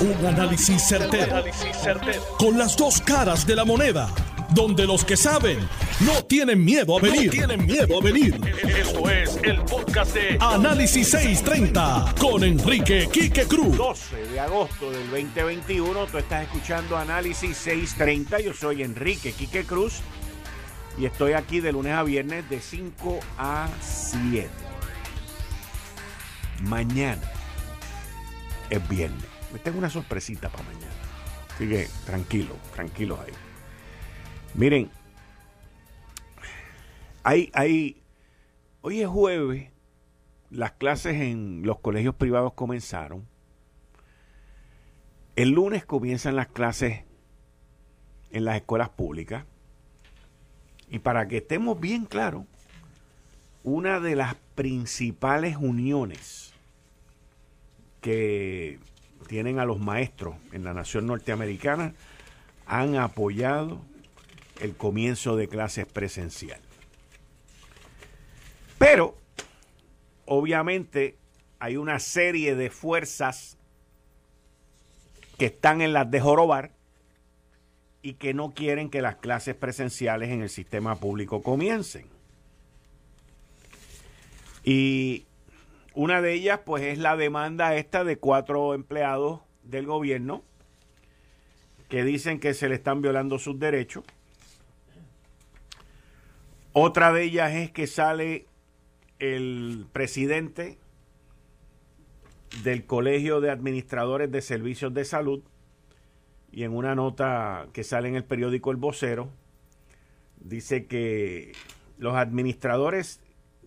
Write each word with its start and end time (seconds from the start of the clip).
Un 0.00 0.26
análisis 0.26 0.82
certero, 0.88 1.44
Con 2.38 2.56
las 2.56 2.74
dos 2.74 3.02
caras 3.02 3.46
de 3.46 3.54
la 3.54 3.66
moneda. 3.66 4.08
Donde 4.54 4.86
los 4.86 5.04
que 5.04 5.14
saben 5.14 5.58
no 6.00 6.24
tienen 6.24 6.64
miedo 6.64 6.96
a 6.96 7.02
venir. 7.02 7.30
tienen 7.30 7.66
miedo 7.66 7.98
a 7.98 8.02
venir. 8.02 8.40
Esto 8.66 9.10
es 9.10 9.38
el 9.42 9.60
podcast 9.62 10.14
de 10.14 10.38
Análisis 10.40 11.10
630 11.10 12.14
con 12.18 12.42
Enrique 12.42 13.10
Quique 13.12 13.44
Cruz. 13.44 13.76
12 13.76 14.16
de 14.28 14.40
agosto 14.40 14.90
del 14.90 15.10
2021. 15.10 16.06
Tú 16.06 16.16
estás 16.16 16.44
escuchando 16.44 16.96
Análisis 16.96 17.54
630. 17.58 18.40
Yo 18.40 18.54
soy 18.54 18.82
Enrique 18.82 19.32
Quique 19.32 19.64
Cruz. 19.64 20.00
Y 20.96 21.04
estoy 21.04 21.34
aquí 21.34 21.60
de 21.60 21.72
lunes 21.72 21.92
a 21.92 22.02
viernes 22.02 22.48
de 22.48 22.60
5 22.60 23.20
a 23.36 23.68
7. 23.82 24.48
Mañana 26.62 27.20
es 28.70 28.88
viernes. 28.88 29.39
Me 29.52 29.58
tengo 29.58 29.78
una 29.78 29.90
sorpresita 29.90 30.48
para 30.48 30.64
mañana. 30.64 30.92
Así 31.54 31.68
que 31.68 31.88
tranquilo, 32.06 32.56
tranquilos 32.74 33.18
ahí. 33.20 33.32
Miren, 34.54 34.90
hay, 37.22 37.50
hay, 37.52 38.02
hoy 38.80 39.02
es 39.02 39.08
jueves, 39.08 39.70
las 40.50 40.72
clases 40.72 41.20
en 41.20 41.62
los 41.64 41.78
colegios 41.80 42.14
privados 42.14 42.54
comenzaron. 42.54 43.26
El 45.36 45.50
lunes 45.50 45.84
comienzan 45.84 46.36
las 46.36 46.48
clases 46.48 47.04
en 48.30 48.44
las 48.44 48.56
escuelas 48.56 48.88
públicas. 48.90 49.44
Y 50.88 50.98
para 50.98 51.28
que 51.28 51.38
estemos 51.38 51.78
bien 51.78 52.04
claros, 52.04 52.44
una 53.62 54.00
de 54.00 54.16
las 54.16 54.34
principales 54.54 55.56
uniones 55.56 56.52
que 58.00 58.80
tienen 59.30 59.60
a 59.60 59.64
los 59.64 59.78
maestros 59.78 60.34
en 60.50 60.64
la 60.64 60.74
nación 60.74 61.06
norteamericana 61.06 61.94
han 62.66 62.96
apoyado 62.96 63.80
el 64.60 64.74
comienzo 64.74 65.36
de 65.36 65.46
clases 65.46 65.86
presencial. 65.86 66.58
Pero, 68.76 69.16
obviamente, 70.26 71.16
hay 71.60 71.76
una 71.76 72.00
serie 72.00 72.56
de 72.56 72.70
fuerzas 72.70 73.56
que 75.38 75.46
están 75.46 75.80
en 75.80 75.92
las 75.92 76.10
de 76.10 76.20
jorobar 76.20 76.72
y 78.02 78.14
que 78.14 78.34
no 78.34 78.52
quieren 78.52 78.90
que 78.90 79.00
las 79.00 79.14
clases 79.14 79.54
presenciales 79.54 80.30
en 80.30 80.42
el 80.42 80.50
sistema 80.50 80.96
público 80.96 81.40
comiencen. 81.40 82.06
Y 84.64 85.24
una 85.94 86.22
de 86.22 86.32
ellas, 86.34 86.60
pues, 86.64 86.84
es 86.84 86.98
la 86.98 87.16
demanda 87.16 87.74
esta 87.76 88.04
de 88.04 88.16
cuatro 88.16 88.74
empleados 88.74 89.40
del 89.62 89.86
gobierno 89.86 90.42
que 91.88 92.04
dicen 92.04 92.38
que 92.38 92.54
se 92.54 92.68
le 92.68 92.76
están 92.76 93.02
violando 93.02 93.38
sus 93.38 93.58
derechos. 93.58 94.04
Otra 96.72 97.12
de 97.12 97.24
ellas 97.24 97.52
es 97.52 97.72
que 97.72 97.88
sale 97.88 98.46
el 99.18 99.86
presidente 99.92 100.78
del 102.62 102.86
Colegio 102.86 103.40
de 103.40 103.50
Administradores 103.50 104.30
de 104.30 104.40
Servicios 104.40 104.94
de 104.94 105.04
Salud 105.04 105.42
y 106.52 106.62
en 106.62 106.74
una 106.74 106.94
nota 106.94 107.68
que 107.72 107.84
sale 107.84 108.08
en 108.08 108.16
el 108.16 108.24
periódico 108.24 108.70
El 108.70 108.76
Vocero 108.76 109.30
dice 110.40 110.86
que 110.86 111.52
los 111.98 112.14
administradores 112.16 113.20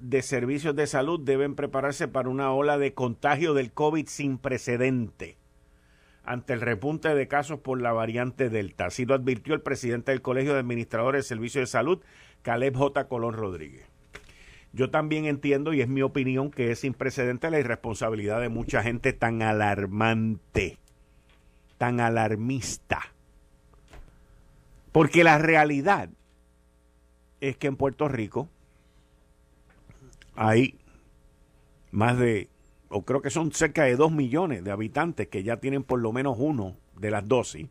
de 0.03 0.21
servicios 0.21 0.75
de 0.75 0.85
salud 0.85 1.17
deben 1.21 1.55
prepararse 1.55 2.09
para 2.09 2.27
una 2.27 2.51
ola 2.51 2.77
de 2.77 2.93
contagio 2.93 3.53
del 3.53 3.71
COVID 3.71 4.05
sin 4.07 4.37
precedente 4.37 5.37
ante 6.25 6.51
el 6.51 6.59
repunte 6.59 7.15
de 7.15 7.27
casos 7.29 7.59
por 7.59 7.81
la 7.81 7.93
variante 7.93 8.49
Delta. 8.49 8.87
Así 8.87 9.05
lo 9.05 9.13
advirtió 9.13 9.53
el 9.53 9.61
presidente 9.61 10.11
del 10.11 10.21
Colegio 10.21 10.53
de 10.53 10.59
Administradores 10.59 11.23
de 11.23 11.27
Servicios 11.29 11.61
de 11.63 11.67
Salud, 11.67 12.01
Caleb 12.41 12.75
J. 12.75 13.07
Colón 13.07 13.33
Rodríguez. 13.33 13.85
Yo 14.73 14.89
también 14.89 15.25
entiendo, 15.25 15.73
y 15.73 15.79
es 15.79 15.87
mi 15.87 16.01
opinión, 16.01 16.51
que 16.51 16.71
es 16.71 16.79
sin 16.79 16.93
precedente 16.93 17.49
la 17.49 17.59
irresponsabilidad 17.59 18.41
de 18.41 18.49
mucha 18.49 18.83
gente 18.83 19.13
tan 19.13 19.41
alarmante, 19.41 20.79
tan 21.77 22.01
alarmista. 22.01 23.01
Porque 24.91 25.23
la 25.23 25.37
realidad 25.37 26.09
es 27.39 27.55
que 27.55 27.67
en 27.67 27.77
Puerto 27.77 28.09
Rico 28.09 28.49
hay 30.35 30.77
más 31.91 32.17
de, 32.17 32.49
o 32.89 33.03
creo 33.03 33.21
que 33.21 33.29
son 33.29 33.51
cerca 33.51 33.83
de 33.83 33.95
dos 33.95 34.11
millones 34.11 34.63
de 34.63 34.71
habitantes 34.71 35.27
que 35.27 35.43
ya 35.43 35.57
tienen 35.57 35.83
por 35.83 35.99
lo 35.99 36.11
menos 36.11 36.37
uno 36.39 36.75
de 36.97 37.11
las 37.11 37.27
dosis. 37.27 37.69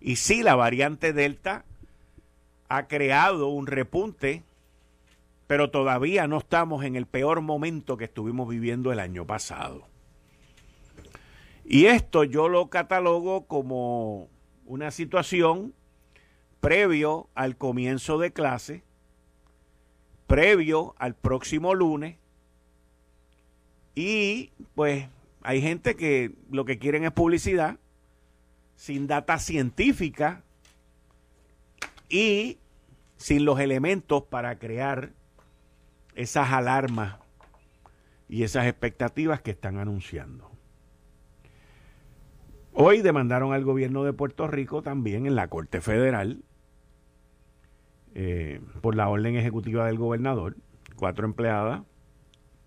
Y 0.00 0.16
sí, 0.16 0.42
la 0.42 0.54
variante 0.54 1.12
Delta 1.12 1.64
ha 2.68 2.86
creado 2.86 3.48
un 3.48 3.66
repunte, 3.66 4.44
pero 5.46 5.70
todavía 5.70 6.26
no 6.26 6.38
estamos 6.38 6.84
en 6.84 6.96
el 6.96 7.06
peor 7.06 7.40
momento 7.40 7.96
que 7.96 8.04
estuvimos 8.04 8.48
viviendo 8.48 8.92
el 8.92 9.00
año 9.00 9.26
pasado. 9.26 9.86
Y 11.64 11.86
esto 11.86 12.24
yo 12.24 12.48
lo 12.48 12.68
catalogo 12.68 13.46
como 13.46 14.28
una 14.64 14.90
situación 14.90 15.74
previo 16.60 17.28
al 17.34 17.56
comienzo 17.56 18.18
de 18.18 18.32
clase 18.32 18.82
previo 20.30 20.94
al 20.98 21.16
próximo 21.16 21.74
lunes. 21.74 22.16
Y 23.96 24.52
pues 24.76 25.08
hay 25.42 25.60
gente 25.60 25.96
que 25.96 26.30
lo 26.52 26.64
que 26.64 26.78
quieren 26.78 27.04
es 27.04 27.10
publicidad 27.10 27.78
sin 28.76 29.08
data 29.08 29.40
científica 29.40 30.44
y 32.08 32.58
sin 33.16 33.44
los 33.44 33.58
elementos 33.58 34.22
para 34.22 34.56
crear 34.60 35.10
esas 36.14 36.52
alarmas 36.52 37.16
y 38.28 38.44
esas 38.44 38.66
expectativas 38.66 39.42
que 39.42 39.50
están 39.50 39.78
anunciando. 39.78 40.48
Hoy 42.72 43.02
demandaron 43.02 43.52
al 43.52 43.64
gobierno 43.64 44.04
de 44.04 44.12
Puerto 44.12 44.46
Rico 44.46 44.80
también 44.80 45.26
en 45.26 45.34
la 45.34 45.48
Corte 45.48 45.80
Federal 45.80 46.44
eh, 48.14 48.60
por 48.80 48.94
la 48.94 49.08
orden 49.08 49.36
ejecutiva 49.36 49.86
del 49.86 49.98
gobernador, 49.98 50.56
cuatro 50.96 51.26
empleadas. 51.26 51.82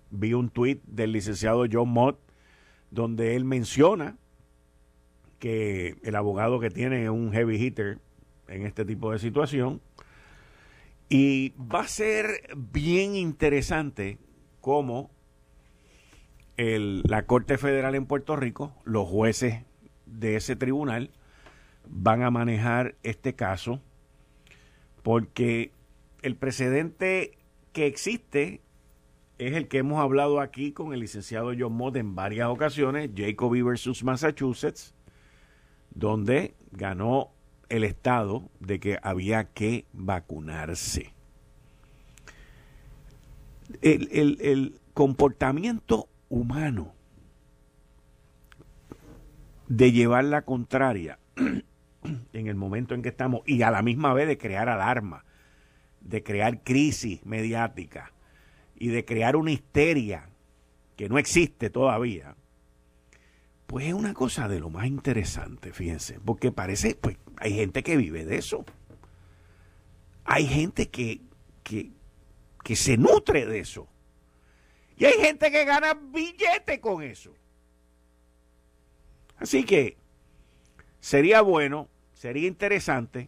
Vi 0.09 0.33
un 0.33 0.49
tuit 0.49 0.81
del 0.85 1.11
licenciado 1.11 1.65
John 1.71 1.89
Mott 1.89 2.19
donde 2.91 3.35
él 3.35 3.43
menciona 3.43 4.17
que 5.39 5.97
el 6.03 6.15
abogado 6.15 6.59
que 6.59 6.69
tiene 6.69 7.03
es 7.03 7.09
un 7.09 7.33
heavy 7.33 7.57
hitter 7.57 7.99
en 8.47 8.65
este 8.65 8.85
tipo 8.85 9.11
de 9.11 9.19
situación. 9.19 9.81
Y 11.09 11.53
va 11.57 11.81
a 11.81 11.87
ser 11.87 12.41
bien 12.55 13.15
interesante 13.15 14.19
cómo 14.61 15.11
la 16.55 17.25
Corte 17.25 17.57
Federal 17.57 17.95
en 17.95 18.05
Puerto 18.05 18.35
Rico, 18.35 18.73
los 18.83 19.07
jueces 19.07 19.63
de 20.05 20.35
ese 20.35 20.55
tribunal, 20.55 21.11
van 21.87 22.21
a 22.21 22.31
manejar 22.31 22.95
este 23.03 23.33
caso 23.33 23.81
porque 25.03 25.71
el 26.21 26.35
precedente 26.35 27.37
que 27.73 27.85
existe 27.85 28.61
es 29.37 29.53
el 29.53 29.67
que 29.67 29.79
hemos 29.79 29.99
hablado 29.99 30.39
aquí 30.39 30.71
con 30.71 30.93
el 30.93 31.01
licenciado 31.01 31.51
John 31.57 31.73
Mott 31.73 31.97
en 31.97 32.15
varias 32.15 32.47
ocasiones, 32.47 33.11
Jacoby 33.15 33.61
versus 33.61 34.03
Massachusetts, 34.03 34.95
donde 35.93 36.55
ganó 36.71 37.31
el 37.69 37.83
Estado 37.83 38.49
de 38.59 38.79
que 38.79 38.97
había 39.03 39.45
que 39.45 39.85
vacunarse. 39.91 41.13
El, 43.81 44.37
el 44.39 44.79
comportamiento 44.93 46.07
humano 46.29 46.93
de 49.67 49.91
llevar 49.91 50.25
la 50.25 50.43
contraria 50.43 51.17
en 52.33 52.47
el 52.47 52.55
momento 52.55 52.95
en 52.95 53.01
que 53.01 53.09
estamos 53.09 53.41
y 53.45 53.61
a 53.61 53.71
la 53.71 53.81
misma 53.81 54.13
vez 54.13 54.27
de 54.27 54.37
crear 54.37 54.69
alarma, 54.69 55.25
de 56.01 56.23
crear 56.23 56.63
crisis 56.63 57.25
mediática 57.25 58.11
y 58.75 58.89
de 58.89 59.05
crear 59.05 59.35
una 59.35 59.51
histeria 59.51 60.29
que 60.95 61.09
no 61.09 61.17
existe 61.17 61.69
todavía, 61.69 62.35
pues 63.67 63.87
es 63.87 63.93
una 63.93 64.13
cosa 64.13 64.47
de 64.47 64.59
lo 64.59 64.69
más 64.69 64.85
interesante, 64.85 65.73
fíjense, 65.73 66.19
porque 66.23 66.51
parece, 66.51 66.95
pues 66.95 67.17
hay 67.37 67.53
gente 67.55 67.81
que 67.81 67.97
vive 67.97 68.25
de 68.25 68.37
eso. 68.37 68.65
Hay 70.25 70.45
gente 70.45 70.89
que, 70.89 71.21
que, 71.63 71.91
que 72.63 72.75
se 72.75 72.97
nutre 72.97 73.45
de 73.45 73.59
eso. 73.59 73.87
Y 74.95 75.05
hay 75.05 75.13
gente 75.13 75.51
que 75.51 75.65
gana 75.65 75.93
billete 75.95 76.79
con 76.79 77.01
eso. 77.01 77.33
Así 79.37 79.63
que 79.63 79.97
sería 80.99 81.41
bueno 81.41 81.89
sería 82.23 82.47
interesante 82.47 83.27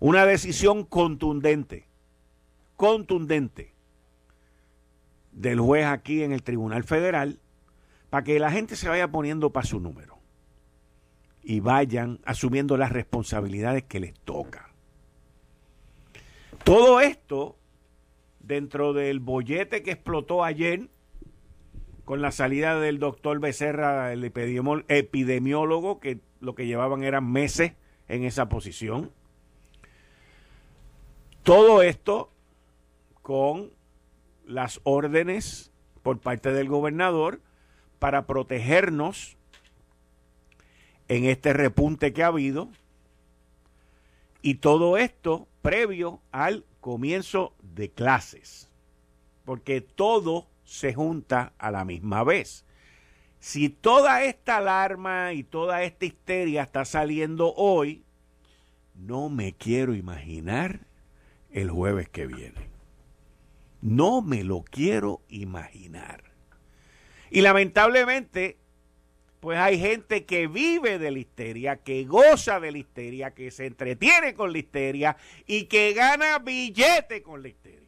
una 0.00 0.26
decisión 0.26 0.84
contundente, 0.84 1.86
contundente 2.74 3.72
del 5.30 5.60
juez 5.60 5.86
aquí 5.86 6.24
en 6.24 6.32
el 6.32 6.42
Tribunal 6.42 6.82
Federal 6.82 7.38
para 8.10 8.24
que 8.24 8.40
la 8.40 8.50
gente 8.50 8.74
se 8.74 8.88
vaya 8.88 9.06
poniendo 9.12 9.50
para 9.52 9.64
su 9.64 9.78
número 9.78 10.18
y 11.40 11.60
vayan 11.60 12.18
asumiendo 12.24 12.76
las 12.76 12.90
responsabilidades 12.90 13.84
que 13.84 14.00
les 14.00 14.14
toca. 14.14 14.72
Todo 16.64 17.00
esto 17.00 17.60
dentro 18.40 18.92
del 18.92 19.20
bollete 19.20 19.84
que 19.84 19.92
explotó 19.92 20.42
ayer 20.42 20.88
con 22.04 22.22
la 22.22 22.32
salida 22.32 22.80
del 22.80 22.98
doctor 22.98 23.38
Becerra, 23.38 24.12
el 24.12 24.24
epidemiólogo, 24.24 26.00
que 26.00 26.26
lo 26.40 26.54
que 26.54 26.66
llevaban 26.66 27.02
eran 27.02 27.30
meses 27.30 27.72
en 28.08 28.24
esa 28.24 28.48
posición. 28.48 29.10
Todo 31.42 31.82
esto 31.82 32.30
con 33.22 33.70
las 34.46 34.80
órdenes 34.84 35.70
por 36.02 36.18
parte 36.18 36.52
del 36.52 36.68
gobernador 36.68 37.40
para 37.98 38.26
protegernos 38.26 39.36
en 41.08 41.24
este 41.24 41.52
repunte 41.52 42.12
que 42.12 42.22
ha 42.22 42.28
habido 42.28 42.68
y 44.42 44.56
todo 44.56 44.96
esto 44.96 45.48
previo 45.62 46.20
al 46.30 46.64
comienzo 46.80 47.54
de 47.62 47.90
clases, 47.90 48.70
porque 49.44 49.80
todo 49.80 50.46
se 50.64 50.94
junta 50.94 51.52
a 51.58 51.70
la 51.70 51.84
misma 51.84 52.24
vez. 52.24 52.64
Si 53.40 53.68
toda 53.68 54.24
esta 54.24 54.56
alarma 54.56 55.32
y 55.32 55.44
toda 55.44 55.82
esta 55.82 56.04
histeria 56.06 56.62
está 56.62 56.84
saliendo 56.84 57.54
hoy, 57.54 58.02
no 58.94 59.28
me 59.28 59.52
quiero 59.52 59.94
imaginar 59.94 60.80
el 61.50 61.70
jueves 61.70 62.08
que 62.08 62.26
viene. 62.26 62.68
No 63.80 64.22
me 64.22 64.42
lo 64.42 64.62
quiero 64.62 65.22
imaginar. 65.28 66.24
Y 67.30 67.42
lamentablemente, 67.42 68.56
pues 69.40 69.58
hay 69.58 69.78
gente 69.78 70.24
que 70.24 70.48
vive 70.48 70.98
de 70.98 71.12
la 71.12 71.18
histeria, 71.20 71.76
que 71.76 72.04
goza 72.04 72.58
de 72.58 72.72
la 72.72 72.78
histeria, 72.78 73.34
que 73.34 73.52
se 73.52 73.66
entretiene 73.66 74.34
con 74.34 74.52
la 74.52 74.58
histeria 74.58 75.16
y 75.46 75.64
que 75.64 75.92
gana 75.92 76.38
billete 76.40 77.22
con 77.22 77.42
la 77.42 77.48
histeria. 77.48 77.87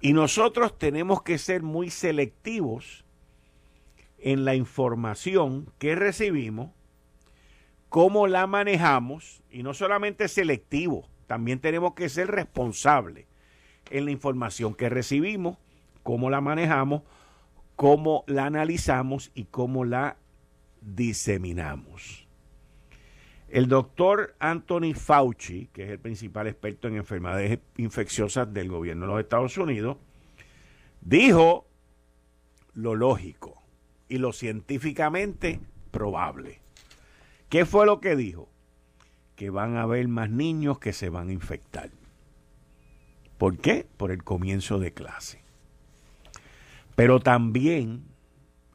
Y 0.00 0.12
nosotros 0.12 0.78
tenemos 0.78 1.22
que 1.22 1.38
ser 1.38 1.62
muy 1.62 1.90
selectivos 1.90 3.04
en 4.18 4.44
la 4.44 4.54
información 4.54 5.72
que 5.78 5.94
recibimos, 5.94 6.70
cómo 7.88 8.26
la 8.26 8.46
manejamos, 8.46 9.42
y 9.50 9.62
no 9.62 9.74
solamente 9.74 10.28
selectivos, 10.28 11.08
también 11.26 11.60
tenemos 11.60 11.94
que 11.94 12.08
ser 12.08 12.28
responsables 12.28 13.26
en 13.90 14.04
la 14.04 14.10
información 14.10 14.74
que 14.74 14.88
recibimos, 14.88 15.58
cómo 16.02 16.30
la 16.30 16.40
manejamos, 16.40 17.02
cómo 17.74 18.24
la 18.26 18.46
analizamos 18.46 19.30
y 19.34 19.44
cómo 19.44 19.84
la 19.84 20.16
diseminamos. 20.80 22.25
El 23.48 23.68
doctor 23.68 24.34
Anthony 24.40 24.94
Fauci, 24.94 25.68
que 25.72 25.84
es 25.84 25.90
el 25.90 26.00
principal 26.00 26.48
experto 26.48 26.88
en 26.88 26.96
enfermedades 26.96 27.60
infecciosas 27.76 28.52
del 28.52 28.68
gobierno 28.68 29.06
de 29.06 29.12
los 29.12 29.20
Estados 29.20 29.56
Unidos, 29.56 29.98
dijo 31.00 31.66
lo 32.74 32.96
lógico 32.96 33.62
y 34.08 34.18
lo 34.18 34.32
científicamente 34.32 35.60
probable. 35.92 36.60
¿Qué 37.48 37.64
fue 37.64 37.86
lo 37.86 38.00
que 38.00 38.16
dijo? 38.16 38.48
Que 39.36 39.50
van 39.50 39.76
a 39.76 39.82
haber 39.82 40.08
más 40.08 40.28
niños 40.28 40.80
que 40.80 40.92
se 40.92 41.08
van 41.08 41.28
a 41.28 41.32
infectar. 41.32 41.90
¿Por 43.38 43.58
qué? 43.58 43.86
Por 43.96 44.10
el 44.10 44.24
comienzo 44.24 44.80
de 44.80 44.92
clase. 44.92 45.40
Pero 46.96 47.20
también 47.20 48.04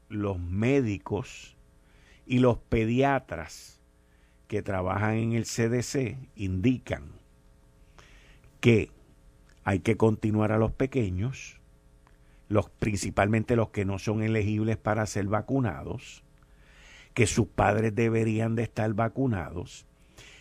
los 0.08 0.40
médicos 0.40 1.58
y 2.26 2.40
los 2.40 2.58
pediatras 2.58 3.81
que 4.51 4.62
trabajan 4.62 5.15
en 5.15 5.31
el 5.31 5.45
CDC 5.45 6.18
indican 6.36 7.06
que 8.59 8.92
hay 9.63 9.80
que 9.80 9.95
continuar 9.95 10.51
a 10.51 10.57
los 10.57 10.74
pequeños, 10.74 11.62
los, 12.50 12.69
principalmente 12.69 13.56
los 13.56 13.69
que 13.69 13.86
no 13.86 13.98
son 13.98 14.21
elegibles 14.21 14.75
para 14.75 15.06
ser 15.06 15.27
vacunados, 15.27 16.25
que 17.13 17.27
sus 17.27 17.48
padres 17.48 17.95
deberían 17.95 18.56
de 18.56 18.63
estar 18.63 18.94
vacunados, 18.94 19.86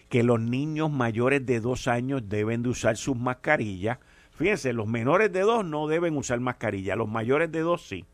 que 0.09 0.25
los 0.25 0.41
niños 0.41 0.91
mayores 0.91 1.47
de 1.47 1.61
dos 1.61 1.87
años 1.87 2.29
deben 2.29 2.65
de 2.65 2.71
usar 2.71 2.97
sus 2.97 3.17
mascarillas 3.17 4.01
Fíjense, 4.33 4.73
los 4.73 4.89
menores 4.89 5.33
de 5.33 5.43
dos 5.43 5.65
no 5.65 5.87
deben 5.87 6.17
usar 6.17 6.41
mascarilla, 6.41 6.97
los 6.97 7.09
mayores 7.09 7.53
de 7.53 7.61
dos 7.61 7.87
sí. 7.87 8.07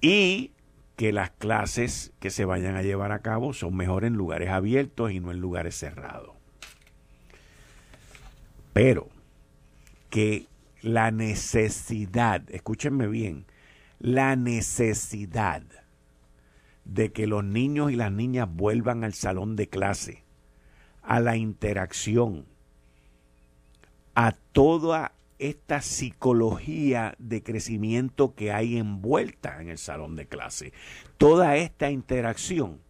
Y 0.00 0.52
que 0.98 1.12
las 1.12 1.30
clases 1.30 2.12
que 2.18 2.28
se 2.28 2.44
vayan 2.44 2.74
a 2.74 2.82
llevar 2.82 3.12
a 3.12 3.20
cabo 3.20 3.52
son 3.52 3.76
mejor 3.76 4.04
en 4.04 4.14
lugares 4.14 4.50
abiertos 4.50 5.12
y 5.12 5.20
no 5.20 5.30
en 5.30 5.38
lugares 5.38 5.78
cerrados. 5.78 6.34
Pero 8.72 9.08
que 10.10 10.48
la 10.82 11.12
necesidad, 11.12 12.42
escúchenme 12.50 13.06
bien, 13.06 13.46
la 14.00 14.34
necesidad 14.34 15.62
de 16.84 17.12
que 17.12 17.28
los 17.28 17.44
niños 17.44 17.92
y 17.92 17.94
las 17.94 18.10
niñas 18.10 18.48
vuelvan 18.52 19.04
al 19.04 19.14
salón 19.14 19.54
de 19.54 19.68
clase, 19.68 20.24
a 21.04 21.20
la 21.20 21.36
interacción, 21.36 22.44
a 24.16 24.32
toda 24.32 25.12
esta 25.38 25.80
psicología 25.80 27.14
de 27.18 27.42
crecimiento 27.42 28.34
que 28.34 28.52
hay 28.52 28.76
envuelta 28.76 29.60
en 29.60 29.68
el 29.68 29.78
salón 29.78 30.16
de 30.16 30.26
clase, 30.26 30.72
toda 31.16 31.56
esta 31.56 31.90
interacción 31.90 32.80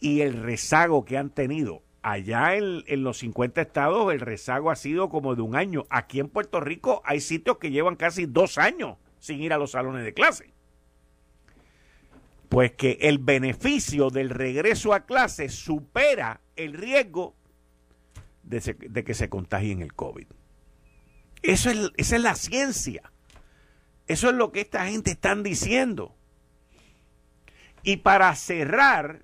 y 0.00 0.20
el 0.20 0.42
rezago 0.42 1.04
que 1.04 1.16
han 1.16 1.30
tenido. 1.30 1.82
Allá 2.02 2.56
en, 2.56 3.02
los 3.02 3.18
50 3.18 3.62
estados 3.62 4.12
el 4.12 4.20
rezago 4.20 4.70
ha 4.70 4.76
sido 4.76 5.08
como 5.08 5.34
de 5.34 5.40
un 5.40 5.56
año. 5.56 5.86
Aquí 5.88 6.20
en 6.20 6.28
Puerto 6.28 6.60
Rico 6.60 7.00
hay 7.06 7.20
sitios 7.20 7.56
que 7.56 7.70
llevan 7.70 7.96
casi 7.96 8.26
dos 8.26 8.58
años 8.58 8.98
sin 9.18 9.40
ir 9.40 9.54
a 9.54 9.58
los 9.58 9.70
salones 9.70 10.04
de 10.04 10.12
clase. 10.12 10.52
Pues 12.50 12.72
que 12.72 12.98
el 13.00 13.16
beneficio 13.16 14.10
del 14.10 14.28
regreso 14.28 14.92
a 14.92 15.06
clase 15.06 15.48
supera 15.48 16.42
el 16.56 16.74
riesgo 16.74 17.34
de, 18.42 19.04
que 19.04 19.14
se 19.14 19.30
contagien 19.30 19.80
el 19.80 19.94
COVID. 19.94 20.26
Eso 21.44 21.70
es, 21.70 21.92
esa 21.98 22.16
es 22.16 22.22
la 22.22 22.34
ciencia. 22.34 23.12
Eso 24.06 24.30
es 24.30 24.34
lo 24.34 24.50
que 24.50 24.62
esta 24.62 24.86
gente 24.86 25.10
están 25.10 25.42
diciendo. 25.42 26.14
Y 27.82 27.98
para 27.98 28.34
cerrar, 28.34 29.20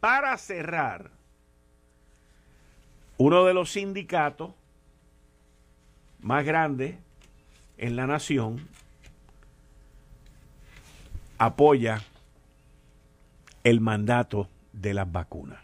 para 0.00 0.36
cerrar, 0.38 1.12
uno 3.16 3.44
de 3.44 3.54
los 3.54 3.70
sindicatos 3.70 4.52
más 6.18 6.44
grandes 6.44 6.96
en 7.76 7.94
la 7.94 8.08
nación 8.08 8.68
apoya 11.38 12.02
el 13.62 13.80
mandato 13.80 14.48
de 14.72 14.94
las 14.94 15.10
vacunas. 15.10 15.60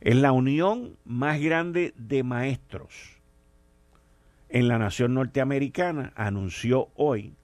Es 0.00 0.14
la 0.14 0.30
unión 0.30 0.96
más 1.04 1.40
grande 1.40 1.92
de 1.96 2.22
maestros 2.22 3.19
en 4.50 4.68
la 4.68 4.78
nación 4.78 5.14
norteamericana. 5.14 6.12
Anunció 6.16 6.90
hoy 6.94 7.34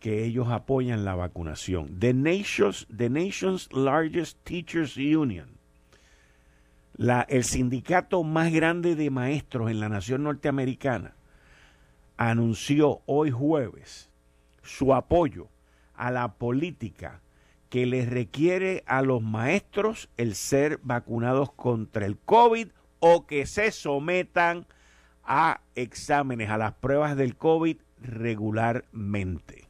que 0.00 0.24
ellos 0.24 0.48
apoyan 0.48 1.04
la 1.04 1.14
vacunación. 1.14 1.98
The 1.98 2.14
nation's, 2.14 2.86
the 2.94 3.08
nation's 3.08 3.72
largest 3.72 4.38
teachers 4.44 4.96
union, 4.96 5.58
la, 6.96 7.22
el 7.28 7.44
sindicato 7.44 8.22
más 8.24 8.52
grande 8.52 8.96
de 8.96 9.10
maestros 9.10 9.70
en 9.70 9.80
la 9.80 9.88
nación 9.88 10.24
norteamericana, 10.24 11.14
anunció 12.16 13.00
hoy 13.06 13.30
jueves 13.30 14.10
su 14.62 14.94
apoyo 14.94 15.48
a 15.94 16.10
la 16.10 16.34
política 16.34 17.20
que 17.68 17.86
les 17.86 18.08
requiere 18.08 18.82
a 18.86 19.02
los 19.02 19.22
maestros 19.22 20.10
el 20.16 20.34
ser 20.34 20.80
vacunados 20.82 21.52
contra 21.52 22.04
el 22.04 22.18
COVID 22.18 22.68
o 22.98 23.26
que 23.26 23.46
se 23.46 23.70
sometan 23.70 24.66
a 24.66 24.79
exámenes, 25.74 26.50
a 26.50 26.58
las 26.58 26.74
pruebas 26.74 27.16
del 27.16 27.36
COVID 27.36 27.76
regularmente. 28.02 29.68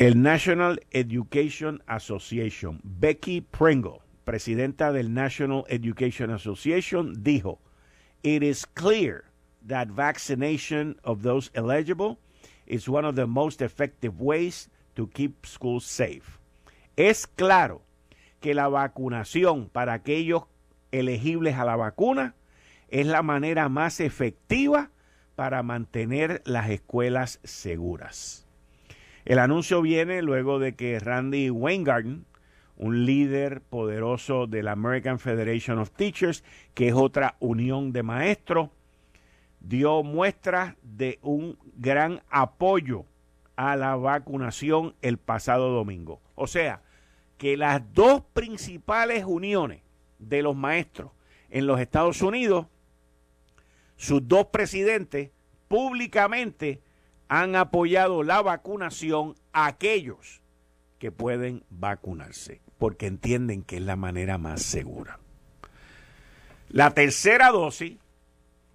El 0.00 0.20
National 0.20 0.80
Education 0.90 1.82
Association, 1.86 2.80
Becky 2.82 3.40
Pringle, 3.40 4.00
presidenta 4.24 4.92
del 4.92 5.14
National 5.14 5.64
Education 5.68 6.30
Association, 6.30 7.22
dijo, 7.22 7.60
It 8.22 8.42
is 8.42 8.66
clear 8.66 9.24
that 9.66 9.88
vaccination 9.88 10.96
of 11.04 11.22
those 11.22 11.50
eligible 11.54 12.18
is 12.66 12.88
one 12.88 13.04
of 13.04 13.14
the 13.14 13.26
most 13.26 13.62
effective 13.62 14.20
ways 14.20 14.68
to 14.96 15.06
keep 15.08 15.46
schools 15.46 15.84
safe. 15.84 16.40
Es 16.96 17.26
claro 17.26 17.82
que 18.40 18.54
la 18.54 18.68
vacunación 18.68 19.68
para 19.70 19.92
aquellos 19.94 20.44
elegibles 20.90 21.56
a 21.56 21.64
la 21.64 21.76
vacuna 21.76 22.34
es 22.88 23.06
la 23.06 23.22
manera 23.22 23.68
más 23.68 24.00
efectiva 24.00 24.90
para 25.34 25.62
mantener 25.62 26.42
las 26.44 26.70
escuelas 26.70 27.40
seguras. 27.42 28.46
El 29.24 29.38
anuncio 29.38 29.80
viene 29.82 30.22
luego 30.22 30.58
de 30.58 30.74
que 30.74 30.98
Randy 30.98 31.50
Weingarten, 31.50 32.26
un 32.76 33.06
líder 33.06 33.62
poderoso 33.62 34.46
de 34.46 34.62
la 34.62 34.72
American 34.72 35.18
Federation 35.18 35.78
of 35.78 35.90
Teachers, 35.92 36.44
que 36.74 36.88
es 36.88 36.94
otra 36.94 37.36
unión 37.40 37.92
de 37.92 38.02
maestros, 38.02 38.70
dio 39.60 40.02
muestras 40.02 40.76
de 40.82 41.18
un 41.22 41.58
gran 41.76 42.22
apoyo 42.28 43.06
a 43.56 43.76
la 43.76 43.96
vacunación 43.96 44.94
el 45.00 45.18
pasado 45.18 45.70
domingo. 45.70 46.20
O 46.34 46.46
sea, 46.46 46.82
que 47.38 47.56
las 47.56 47.92
dos 47.94 48.22
principales 48.32 49.24
uniones 49.24 49.80
de 50.18 50.42
los 50.42 50.56
maestros 50.56 51.12
en 51.50 51.66
los 51.66 51.80
Estados 51.80 52.20
Unidos, 52.22 52.66
sus 53.96 54.26
dos 54.26 54.46
presidentes 54.46 55.30
públicamente 55.68 56.82
han 57.28 57.56
apoyado 57.56 58.22
la 58.22 58.42
vacunación 58.42 59.34
a 59.52 59.66
aquellos 59.66 60.42
que 60.98 61.10
pueden 61.12 61.64
vacunarse, 61.70 62.60
porque 62.78 63.06
entienden 63.06 63.62
que 63.62 63.76
es 63.76 63.82
la 63.82 63.96
manera 63.96 64.38
más 64.38 64.62
segura. 64.62 65.18
La 66.68 66.92
tercera 66.94 67.50
dosis, 67.50 67.98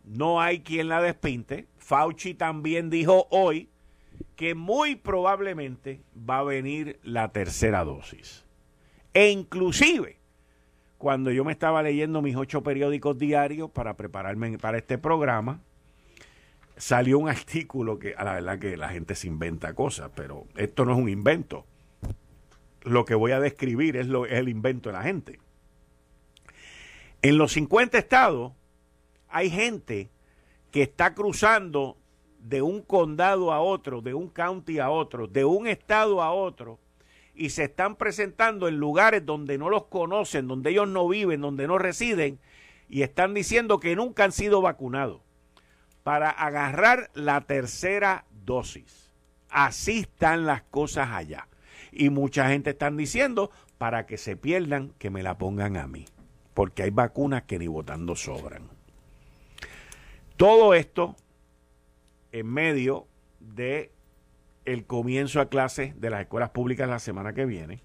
no 0.04 0.42
hay 0.42 0.62
quien 0.62 0.90
la 0.90 1.02
despinte. 1.02 1.68
Fauci 1.78 2.34
también 2.34 2.90
dijo 2.90 3.28
hoy 3.30 3.70
que 4.36 4.56
muy 4.56 4.96
probablemente 4.96 6.02
va 6.18 6.40
a 6.40 6.44
venir 6.44 7.00
la 7.04 7.32
tercera 7.32 7.84
dosis. 7.84 8.46
E 9.14 9.30
inclusive, 9.30 10.19
cuando 11.00 11.32
yo 11.32 11.46
me 11.46 11.53
estaba 11.53 11.82
leyendo 11.82 12.22
mis 12.22 12.36
ocho 12.36 12.62
periódicos 12.62 13.18
diarios 13.18 13.72
para 13.72 13.96
prepararme 13.96 14.58
para 14.60 14.77
este 14.77 14.98
programa, 14.98 15.62
salió 16.75 17.18
un 17.18 17.29
artículo 17.29 17.98
que 17.98 18.13
a 18.15 18.24
la 18.25 18.34
verdad 18.34 18.60
que 18.60 18.77
la 18.77 18.89
gente 18.89 19.15
se 19.15 19.27
inventa 19.27 19.74
cosas, 19.74 20.12
pero 20.13 20.46
esto 20.56 20.86
no 20.86 20.91
es 20.91 21.00
un 21.00 21.10
invento. 21.10 21.65
Lo 22.84 23.06
que 23.06 23.15
voy 23.15 23.32
a 23.32 23.39
describir 23.39 23.96
es, 23.96 24.08
lo, 24.08 24.25
es 24.25 24.34
el 24.34 24.50
invento 24.50 24.89
de 24.89 24.94
la 24.94 25.03
gente. 25.03 25.39
En 27.22 27.38
los 27.38 27.53
50 27.53 27.98
estados 27.98 28.51
hay 29.29 29.50
gente 29.50 30.10
que 30.72 30.82
está 30.82 31.15
cruzando 31.15 31.98
de 32.39 32.62
un 32.62 32.82
condado 32.82 33.53
a 33.53 33.62
otro, 33.62 34.01
de 34.01 34.13
un 34.13 34.27
county 34.27 34.79
a 34.79 34.89
otro, 34.89 35.27
de 35.27 35.46
un 35.46 35.65
estado 35.68 36.22
a 36.22 36.32
otro, 36.32 36.77
y 37.39 37.51
se 37.51 37.63
están 37.63 37.96
presentando 37.96 38.67
en 38.67 38.79
lugares 38.79 39.25
donde 39.25 39.58
no 39.58 39.69
los 39.69 39.86
conocen, 39.86 40.50
donde 40.50 40.72
ellos 40.72 40.89
no 40.89 41.08
viven, 41.08 41.39
donde 41.39 41.67
no 41.67 41.77
residen, 41.77 42.38
y 42.89 43.01
están 43.01 43.34
diciendo 43.34 43.79
que 43.79 43.96
nunca 43.96 44.25
han 44.25 44.34
sido 44.34 44.62
vacunados 44.62 45.22
para 46.03 46.31
agarrar 46.31 47.10
la 47.13 47.39
tercera 47.39 48.25
dosis. 48.43 49.13
Así 49.50 50.00
están 50.00 50.46
las 50.46 50.63
cosas 50.63 51.12
allá. 51.12 51.48
Y 51.93 52.10
mucha 52.10 52.50
gente 52.50 52.72
están 52.72 52.98
diciendo 52.98 53.51
para 53.77 54.05
que 54.05 54.17
se 54.17 54.36
pierdan, 54.36 54.91
que 54.98 55.10
me 55.10 55.24
la 55.24 55.38
pongan 55.38 55.77
a 55.77 55.88
mí. 55.88 56.08
Porque 56.53 56.84
hay 56.84 56.89
vacunas 56.89 57.43
que 57.43 57.58
ni 57.58 57.67
votando 57.67 58.17
sobran. 58.17 58.63
Todo 60.36 60.74
esto 60.74 61.15
en 62.34 62.48
medio 62.48 63.08
de 63.39 63.93
el 64.70 64.86
comienzo 64.86 65.42
a 65.42 65.50
clase 65.50 65.94
de 65.98 66.10
las 66.10 66.22
escuelas 66.22 66.52
públicas 66.52 66.88
la 66.88 67.00
semana 67.00 67.34
que 67.34 67.46
viene. 67.46 67.82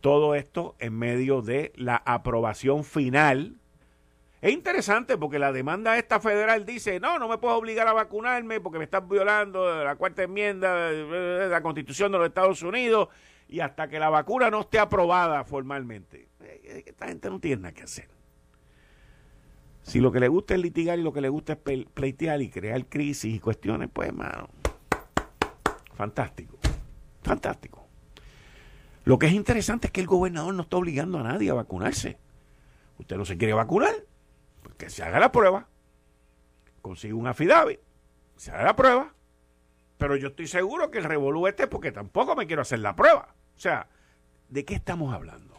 Todo 0.00 0.34
esto 0.34 0.76
en 0.78 0.96
medio 0.98 1.42
de 1.42 1.72
la 1.74 1.96
aprobación 1.96 2.84
final. 2.84 3.56
Es 4.42 4.52
interesante 4.52 5.16
porque 5.16 5.38
la 5.38 5.52
demanda 5.52 5.96
esta 5.96 6.20
federal 6.20 6.66
dice, 6.66 7.00
no, 7.00 7.18
no 7.18 7.28
me 7.28 7.38
puedo 7.38 7.56
obligar 7.56 7.88
a 7.88 7.94
vacunarme 7.94 8.60
porque 8.60 8.78
me 8.78 8.84
están 8.84 9.08
violando 9.08 9.82
la 9.82 9.96
cuarta 9.96 10.22
enmienda 10.22 10.90
de 10.90 11.48
la 11.48 11.62
constitución 11.62 12.12
de 12.12 12.18
los 12.18 12.28
Estados 12.28 12.62
Unidos 12.62 13.08
y 13.48 13.60
hasta 13.60 13.88
que 13.88 13.98
la 13.98 14.10
vacuna 14.10 14.50
no 14.50 14.60
esté 14.60 14.78
aprobada 14.78 15.44
formalmente. 15.44 16.28
Eh, 16.40 16.84
esta 16.86 17.08
gente 17.08 17.30
no 17.30 17.40
tiene 17.40 17.62
nada 17.62 17.74
que 17.74 17.82
hacer. 17.82 18.08
Si 19.82 20.00
lo 20.00 20.10
que 20.10 20.18
le 20.18 20.28
gusta 20.28 20.54
es 20.54 20.60
litigar 20.60 20.98
y 20.98 21.02
lo 21.02 21.12
que 21.12 21.20
le 21.20 21.28
gusta 21.28 21.52
es 21.64 21.86
pleitear 21.94 22.42
y 22.42 22.50
crear 22.50 22.84
crisis 22.86 23.32
y 23.32 23.38
cuestiones, 23.38 23.88
pues, 23.92 24.08
hermano, 24.08 24.48
fantástico, 25.96 26.58
fantástico. 27.22 27.86
Lo 29.04 29.18
que 29.18 29.26
es 29.26 29.32
interesante 29.32 29.88
es 29.88 29.92
que 29.92 30.00
el 30.00 30.06
gobernador 30.06 30.54
no 30.54 30.62
está 30.62 30.76
obligando 30.76 31.18
a 31.18 31.22
nadie 31.22 31.50
a 31.50 31.54
vacunarse. 31.54 32.18
Usted 32.98 33.16
no 33.16 33.24
se 33.24 33.38
quiere 33.38 33.54
vacunar, 33.54 33.94
pues 34.62 34.74
que 34.76 34.90
se 34.90 35.02
haga 35.02 35.20
la 35.20 35.32
prueba, 35.32 35.68
consigue 36.82 37.14
un 37.14 37.26
affidavit, 37.26 37.80
se 38.36 38.50
haga 38.50 38.64
la 38.64 38.76
prueba, 38.76 39.14
pero 39.98 40.16
yo 40.16 40.28
estoy 40.28 40.46
seguro 40.46 40.90
que 40.90 40.98
el 40.98 41.04
revolú 41.04 41.46
este 41.46 41.66
porque 41.66 41.92
tampoco 41.92 42.36
me 42.36 42.46
quiero 42.46 42.62
hacer 42.62 42.80
la 42.80 42.96
prueba. 42.96 43.34
O 43.56 43.60
sea, 43.60 43.88
¿de 44.48 44.64
qué 44.64 44.74
estamos 44.74 45.14
hablando? 45.14 45.56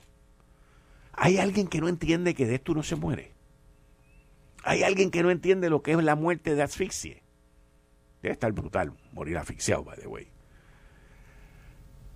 Hay 1.14 1.38
alguien 1.38 1.68
que 1.68 1.82
no 1.82 1.88
entiende 1.88 2.36
que 2.36 2.46
de 2.46 2.56
esto 2.56 2.74
no 2.74 2.84
se 2.84 2.96
muere. 2.96 3.34
Hay 4.64 4.84
alguien 4.84 5.10
que 5.10 5.24
no 5.24 5.32
entiende 5.32 5.70
lo 5.70 5.82
que 5.82 5.92
es 5.92 6.04
la 6.04 6.16
muerte 6.16 6.54
de 6.54 6.62
asfixia. 6.62 7.22
Debe 8.28 8.34
estar 8.34 8.52
brutal 8.52 8.92
morir 9.14 9.38
asfixiado, 9.38 9.86
by 9.86 9.98
the 9.98 10.08
way. 10.08 10.28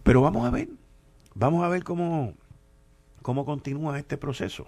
Pero 0.03 0.21
vamos 0.21 0.45
a 0.45 0.49
ver, 0.49 0.67
vamos 1.35 1.63
a 1.63 1.69
ver 1.69 1.85
cómo, 1.85 2.33
cómo 3.21 3.45
continúa 3.45 3.97
este 3.97 4.17
proceso. 4.17 4.67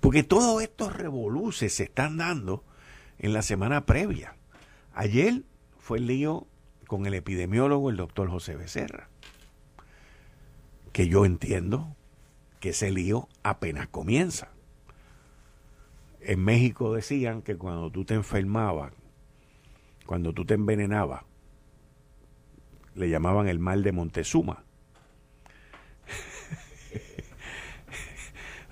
Porque 0.00 0.24
todos 0.24 0.60
estos 0.60 0.96
revoluces 0.96 1.72
se 1.72 1.84
están 1.84 2.16
dando 2.16 2.64
en 3.20 3.32
la 3.32 3.42
semana 3.42 3.86
previa. 3.86 4.34
Ayer 4.94 5.44
fue 5.78 5.98
el 5.98 6.08
lío 6.08 6.48
con 6.88 7.06
el 7.06 7.14
epidemiólogo, 7.14 7.90
el 7.90 7.96
doctor 7.96 8.28
José 8.28 8.56
Becerra. 8.56 9.10
Que 10.92 11.06
yo 11.06 11.24
entiendo 11.24 11.94
que 12.58 12.70
ese 12.70 12.90
lío 12.90 13.28
apenas 13.44 13.86
comienza. 13.86 14.48
En 16.20 16.42
México 16.42 16.92
decían 16.92 17.42
que 17.42 17.56
cuando 17.56 17.92
tú 17.92 18.04
te 18.04 18.14
enfermabas, 18.14 18.92
cuando 20.12 20.34
tú 20.34 20.44
te 20.44 20.52
envenenabas, 20.52 21.22
le 22.94 23.08
llamaban 23.08 23.48
el 23.48 23.58
mal 23.58 23.82
de 23.82 23.92
Montezuma. 23.92 24.62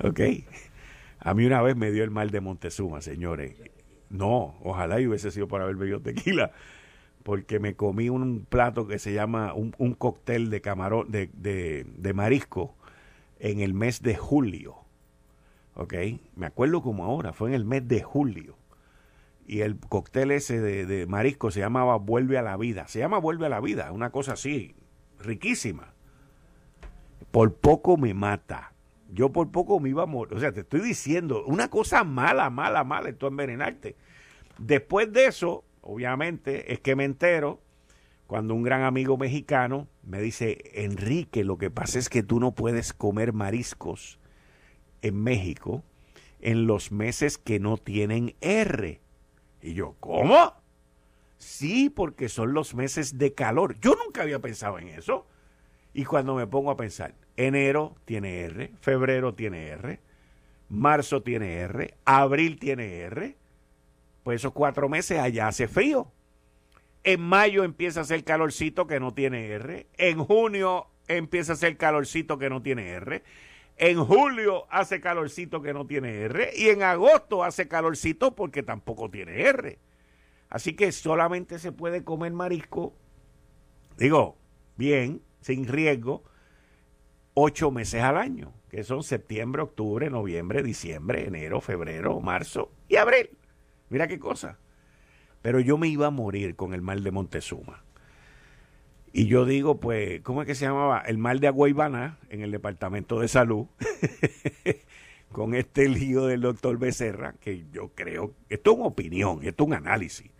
ok. 0.04 0.20
A 1.18 1.32
mí 1.32 1.46
una 1.46 1.62
vez 1.62 1.76
me 1.76 1.92
dio 1.92 2.04
el 2.04 2.10
mal 2.10 2.30
de 2.30 2.42
Montezuma, 2.42 3.00
señores. 3.00 3.54
No, 4.10 4.58
ojalá 4.62 5.00
y 5.00 5.06
hubiese 5.06 5.30
sido 5.30 5.48
para 5.48 5.64
haber 5.64 5.76
bebido 5.76 6.02
tequila, 6.02 6.52
porque 7.22 7.58
me 7.58 7.74
comí 7.74 8.10
un 8.10 8.44
plato 8.44 8.86
que 8.86 8.98
se 8.98 9.14
llama 9.14 9.54
un, 9.54 9.94
cóctel 9.94 10.50
de 10.50 10.60
camarón, 10.60 11.10
de, 11.10 11.30
de 11.32 12.12
marisco, 12.12 12.74
en 13.38 13.60
el 13.60 13.72
mes 13.72 14.02
de 14.02 14.14
julio. 14.14 14.76
¿ok? 15.74 15.94
Me 16.36 16.44
acuerdo 16.44 16.82
como 16.82 17.06
ahora, 17.06 17.32
fue 17.32 17.48
en 17.48 17.54
el 17.54 17.64
mes 17.64 17.88
de 17.88 18.02
julio. 18.02 18.59
Y 19.50 19.62
el 19.62 19.80
cóctel 19.80 20.30
ese 20.30 20.60
de, 20.60 21.06
marisco 21.08 21.50
se 21.50 21.58
llamaba 21.58 21.96
Vuelve 21.96 22.38
a 22.38 22.42
la 22.42 22.56
Vida. 22.56 22.86
Se 22.86 23.00
llama 23.00 23.18
Vuelve 23.18 23.46
a 23.46 23.48
la 23.48 23.58
Vida, 23.60 23.90
una 23.90 24.10
cosa 24.10 24.34
así, 24.34 24.76
riquísima. 25.18 25.92
Por 27.32 27.56
poco 27.56 27.96
me 27.96 28.14
mata. 28.14 28.74
Yo 29.12 29.32
por 29.32 29.50
poco 29.50 29.80
me 29.80 29.88
iba 29.88 30.04
a 30.04 30.06
morir. 30.06 30.34
O 30.36 30.38
sea, 30.38 30.52
te 30.52 30.60
estoy 30.60 30.82
diciendo, 30.82 31.44
una 31.46 31.68
cosa 31.68 32.04
mala, 32.04 32.48
mala, 32.48 32.84
mala, 32.84 33.08
esto 33.08 33.26
envenenarte. 33.26 33.96
Después 34.56 35.12
de 35.12 35.26
eso, 35.26 35.64
obviamente, 35.80 36.72
es 36.72 36.78
que 36.78 36.94
me 36.94 37.02
entero 37.02 37.60
cuando 38.28 38.54
un 38.54 38.62
gran 38.62 38.84
amigo 38.84 39.18
mexicano 39.18 39.88
me 40.04 40.20
dice, 40.20 40.58
Enrique, 40.74 41.42
lo 41.42 41.58
que 41.58 41.72
pasa 41.72 41.98
es 41.98 42.08
que 42.08 42.22
tú 42.22 42.38
no 42.38 42.52
puedes 42.52 42.92
comer 42.92 43.32
mariscos 43.32 44.20
en 45.02 45.20
México 45.20 45.82
en 46.40 46.68
los 46.68 46.92
meses 46.92 47.36
que 47.36 47.58
no 47.58 47.78
tienen 47.78 48.36
R. 48.40 49.00
Y 49.62 49.74
yo, 49.74 49.96
¿cómo? 50.00 50.54
Sí, 51.38 51.90
porque 51.90 52.28
son 52.28 52.52
los 52.52 52.74
meses 52.74 53.18
de 53.18 53.34
calor. 53.34 53.78
Yo 53.80 53.94
nunca 53.94 54.22
había 54.22 54.40
pensado 54.40 54.78
en 54.78 54.88
eso. 54.88 55.26
Y 55.92 56.04
cuando 56.04 56.34
me 56.34 56.46
pongo 56.46 56.70
a 56.70 56.76
pensar, 56.76 57.14
enero 57.36 57.96
tiene 58.04 58.40
R, 58.40 58.72
febrero 58.80 59.34
tiene 59.34 59.68
R, 59.68 60.00
marzo 60.68 61.22
tiene 61.22 61.56
R, 61.56 61.94
abril 62.04 62.58
tiene 62.58 62.98
R, 62.98 63.36
pues 64.22 64.40
esos 64.40 64.52
cuatro 64.52 64.88
meses 64.88 65.18
allá 65.18 65.48
hace 65.48 65.66
frío. 65.66 66.12
En 67.02 67.20
mayo 67.20 67.64
empieza 67.64 68.00
a 68.00 68.02
hacer 68.02 68.22
calorcito 68.22 68.86
que 68.86 69.00
no 69.00 69.14
tiene 69.14 69.46
R, 69.46 69.86
en 69.96 70.22
junio 70.22 70.86
empieza 71.08 71.52
a 71.52 71.54
hacer 71.54 71.76
calorcito 71.76 72.38
que 72.38 72.50
no 72.50 72.62
tiene 72.62 72.90
R, 72.90 73.24
en 73.80 74.04
julio 74.04 74.66
hace 74.70 75.00
calorcito 75.00 75.62
que 75.62 75.72
no 75.72 75.86
tiene 75.86 76.14
R 76.14 76.50
y 76.54 76.68
en 76.68 76.82
agosto 76.82 77.42
hace 77.42 77.66
calorcito 77.66 78.34
porque 78.34 78.62
tampoco 78.62 79.10
tiene 79.10 79.40
R. 79.40 79.78
Así 80.50 80.74
que 80.74 80.92
solamente 80.92 81.58
se 81.58 81.72
puede 81.72 82.04
comer 82.04 82.32
marisco, 82.34 82.94
digo, 83.96 84.36
bien, 84.76 85.22
sin 85.40 85.66
riesgo, 85.66 86.24
ocho 87.32 87.70
meses 87.70 88.02
al 88.02 88.18
año, 88.18 88.52
que 88.68 88.84
son 88.84 89.02
septiembre, 89.02 89.62
octubre, 89.62 90.10
noviembre, 90.10 90.62
diciembre, 90.62 91.26
enero, 91.26 91.62
febrero, 91.62 92.20
marzo 92.20 92.70
y 92.86 92.96
abril. 92.96 93.30
Mira 93.88 94.08
qué 94.08 94.18
cosa. 94.18 94.58
pero 95.40 95.58
yo 95.58 95.78
me 95.78 95.88
iba 95.88 96.08
a 96.08 96.10
morir 96.10 96.54
con 96.54 96.74
el 96.74 96.82
mal 96.82 97.02
de 97.02 97.12
Montezuma. 97.12 97.82
Y 99.12 99.26
yo 99.26 99.44
digo, 99.44 99.80
pues, 99.80 100.20
¿cómo 100.22 100.42
es 100.42 100.46
que 100.46 100.54
se 100.54 100.66
llamaba? 100.66 101.00
El 101.00 101.18
mal 101.18 101.40
de 101.40 101.48
Aguaybana 101.48 102.18
en 102.28 102.42
el 102.42 102.52
Departamento 102.52 103.18
de 103.18 103.26
Salud, 103.26 103.66
con 105.32 105.54
este 105.54 105.88
lío 105.88 106.26
del 106.26 106.42
doctor 106.42 106.78
Becerra, 106.78 107.34
que 107.40 107.64
yo 107.72 107.90
creo, 107.94 108.34
esto 108.48 108.72
es 108.72 108.76
una 108.78 108.86
opinión, 108.86 109.40
esto 109.42 109.64
es 109.64 109.66
un 109.66 109.74
análisis. 109.74 110.30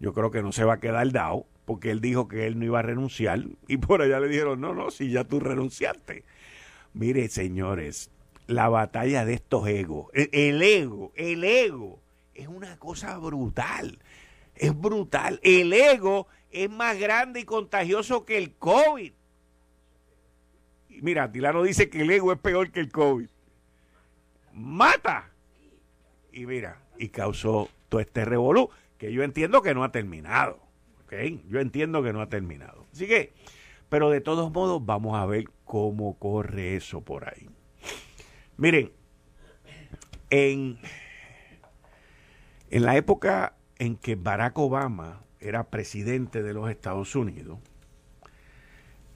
Yo 0.00 0.12
creo 0.12 0.30
que 0.30 0.42
no 0.42 0.52
se 0.52 0.64
va 0.64 0.74
a 0.74 0.80
quedar 0.80 1.10
dado, 1.12 1.46
porque 1.64 1.90
él 1.90 2.00
dijo 2.00 2.26
que 2.26 2.46
él 2.46 2.58
no 2.58 2.64
iba 2.64 2.80
a 2.80 2.82
renunciar, 2.82 3.44
y 3.68 3.76
por 3.76 4.02
allá 4.02 4.18
le 4.18 4.28
dijeron, 4.28 4.60
no, 4.60 4.74
no, 4.74 4.90
si 4.90 5.10
ya 5.10 5.22
tú 5.22 5.38
renunciaste. 5.38 6.24
Mire, 6.94 7.28
señores, 7.28 8.10
la 8.48 8.68
batalla 8.68 9.24
de 9.24 9.34
estos 9.34 9.68
egos, 9.68 10.08
el, 10.12 10.28
el 10.32 10.62
ego, 10.62 11.12
el 11.14 11.44
ego, 11.44 12.00
es 12.34 12.48
una 12.48 12.78
cosa 12.78 13.16
brutal, 13.18 13.98
es 14.56 14.76
brutal. 14.76 15.38
El 15.42 15.72
ego 15.72 16.26
es 16.64 16.70
más 16.70 16.98
grande 16.98 17.40
y 17.40 17.44
contagioso 17.44 18.24
que 18.24 18.38
el 18.38 18.54
COVID. 18.54 19.12
Mira, 21.00 21.30
Tilano 21.30 21.62
dice 21.62 21.88
que 21.88 22.02
el 22.02 22.10
ego 22.10 22.32
es 22.32 22.38
peor 22.38 22.70
que 22.70 22.80
el 22.80 22.90
COVID. 22.90 23.28
Mata. 24.52 25.30
Y 26.32 26.46
mira, 26.46 26.82
y 26.98 27.08
causó 27.08 27.68
todo 27.88 28.00
este 28.00 28.24
revolú, 28.24 28.70
que 28.98 29.12
yo 29.12 29.22
entiendo 29.22 29.62
que 29.62 29.74
no 29.74 29.84
ha 29.84 29.92
terminado. 29.92 30.60
¿ok? 31.04 31.12
Yo 31.48 31.60
entiendo 31.60 32.02
que 32.02 32.12
no 32.12 32.20
ha 32.20 32.28
terminado. 32.28 32.86
Así 32.92 33.06
que, 33.06 33.32
pero 33.88 34.10
de 34.10 34.20
todos 34.20 34.52
modos, 34.52 34.84
vamos 34.84 35.16
a 35.16 35.26
ver 35.26 35.44
cómo 35.64 36.18
corre 36.18 36.76
eso 36.76 37.00
por 37.00 37.28
ahí. 37.28 37.48
Miren, 38.56 38.92
en, 40.30 40.78
en 42.70 42.82
la 42.82 42.96
época 42.96 43.54
en 43.78 43.96
que 43.96 44.16
Barack 44.16 44.58
Obama 44.58 45.22
era 45.40 45.64
presidente 45.70 46.42
de 46.42 46.54
los 46.54 46.70
Estados 46.70 47.14
Unidos, 47.14 47.58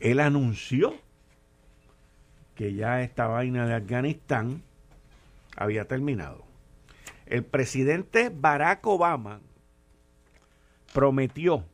él 0.01 0.21
anunció 0.21 0.95
que 2.55 2.75
ya 2.75 3.03
esta 3.03 3.27
vaina 3.27 3.67
de 3.67 3.75
Afganistán 3.75 4.63
había 5.57 5.87
terminado. 5.87 6.45
El 7.27 7.45
presidente 7.45 8.31
Barack 8.35 8.87
Obama 8.87 9.41
prometió 10.93 11.65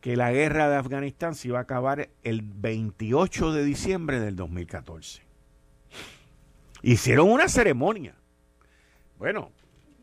que 0.00 0.16
la 0.16 0.30
guerra 0.30 0.68
de 0.70 0.76
Afganistán 0.76 1.34
se 1.34 1.48
iba 1.48 1.58
a 1.58 1.62
acabar 1.62 2.10
el 2.22 2.42
28 2.42 3.52
de 3.52 3.64
diciembre 3.64 4.20
del 4.20 4.36
2014. 4.36 5.22
Hicieron 6.82 7.30
una 7.30 7.48
ceremonia. 7.48 8.14
Bueno, 9.18 9.50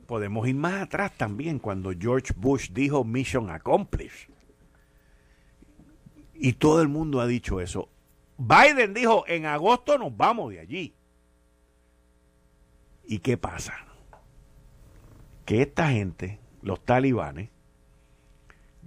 podemos 0.04 0.48
ir 0.48 0.56
más 0.56 0.82
atrás 0.82 1.12
también 1.18 1.60
cuando 1.60 1.92
George 1.98 2.34
Bush 2.36 2.70
dijo 2.72 3.04
Mission 3.04 3.50
Accomplished. 3.50 4.30
Y 6.34 6.54
todo 6.54 6.82
el 6.82 6.88
mundo 6.88 7.22
ha 7.22 7.28
dicho 7.28 7.62
eso. 7.62 7.90
Biden 8.38 8.94
dijo, 8.94 9.24
en 9.28 9.46
agosto 9.46 9.98
nos 9.98 10.16
vamos 10.16 10.52
de 10.52 10.60
allí. 10.60 10.94
¿Y 13.06 13.20
qué 13.20 13.38
pasa? 13.38 13.74
Que 15.46 15.62
esta 15.62 15.90
gente, 15.90 16.40
los 16.62 16.84
talibanes, 16.84 17.50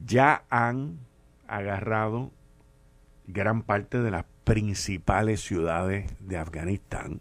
ya 0.05 0.45
han 0.51 0.99
agarrado 1.47 2.33
gran 3.27 3.63
parte 3.63 4.01
de 4.01 4.11
las 4.11 4.25
principales 4.45 5.41
ciudades 5.41 6.13
de 6.21 6.37
Afganistán 6.39 7.21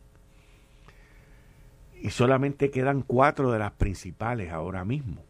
y 2.06 2.12
solamente 2.12 2.70
quedan 2.70 3.02
cuatro 3.02 3.52
de 3.52 3.58
las 3.58 3.72
principales 3.72 4.52
ahora 4.52 4.86
mismo. 4.86 5.24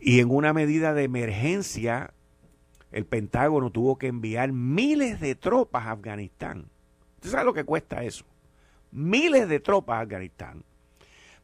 Y 0.00 0.20
en 0.20 0.30
una 0.30 0.54
medida 0.54 0.94
de 0.94 1.04
emergencia, 1.04 2.14
el 2.90 3.04
Pentágono 3.04 3.70
tuvo 3.70 3.98
que 3.98 4.06
enviar 4.06 4.52
miles 4.52 5.20
de 5.20 5.34
tropas 5.34 5.84
a 5.84 5.90
Afganistán. 5.90 6.70
¿Usted 7.16 7.32
sabe 7.32 7.44
lo 7.44 7.52
que 7.52 7.64
cuesta 7.64 8.02
eso? 8.02 8.24
Miles 8.90 9.46
de 9.46 9.60
tropas 9.60 9.98
a 9.98 10.00
Afganistán 10.00 10.64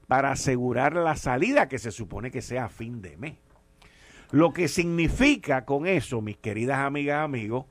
para 0.07 0.33
asegurar 0.33 0.95
la 0.95 1.15
salida 1.15 1.69
que 1.69 1.79
se 1.79 1.91
supone 1.91 2.31
que 2.31 2.41
sea 2.41 2.65
a 2.65 2.71
fin 2.71 3.03
de 3.03 3.19
mes. 3.19 3.37
Lo 4.31 4.55
que 4.55 4.69
significa 4.69 5.67
con 5.67 5.87
eso, 5.87 6.23
mis 6.23 6.39
queridas 6.39 6.79
amigas, 6.79 7.23
amigos, 7.23 7.67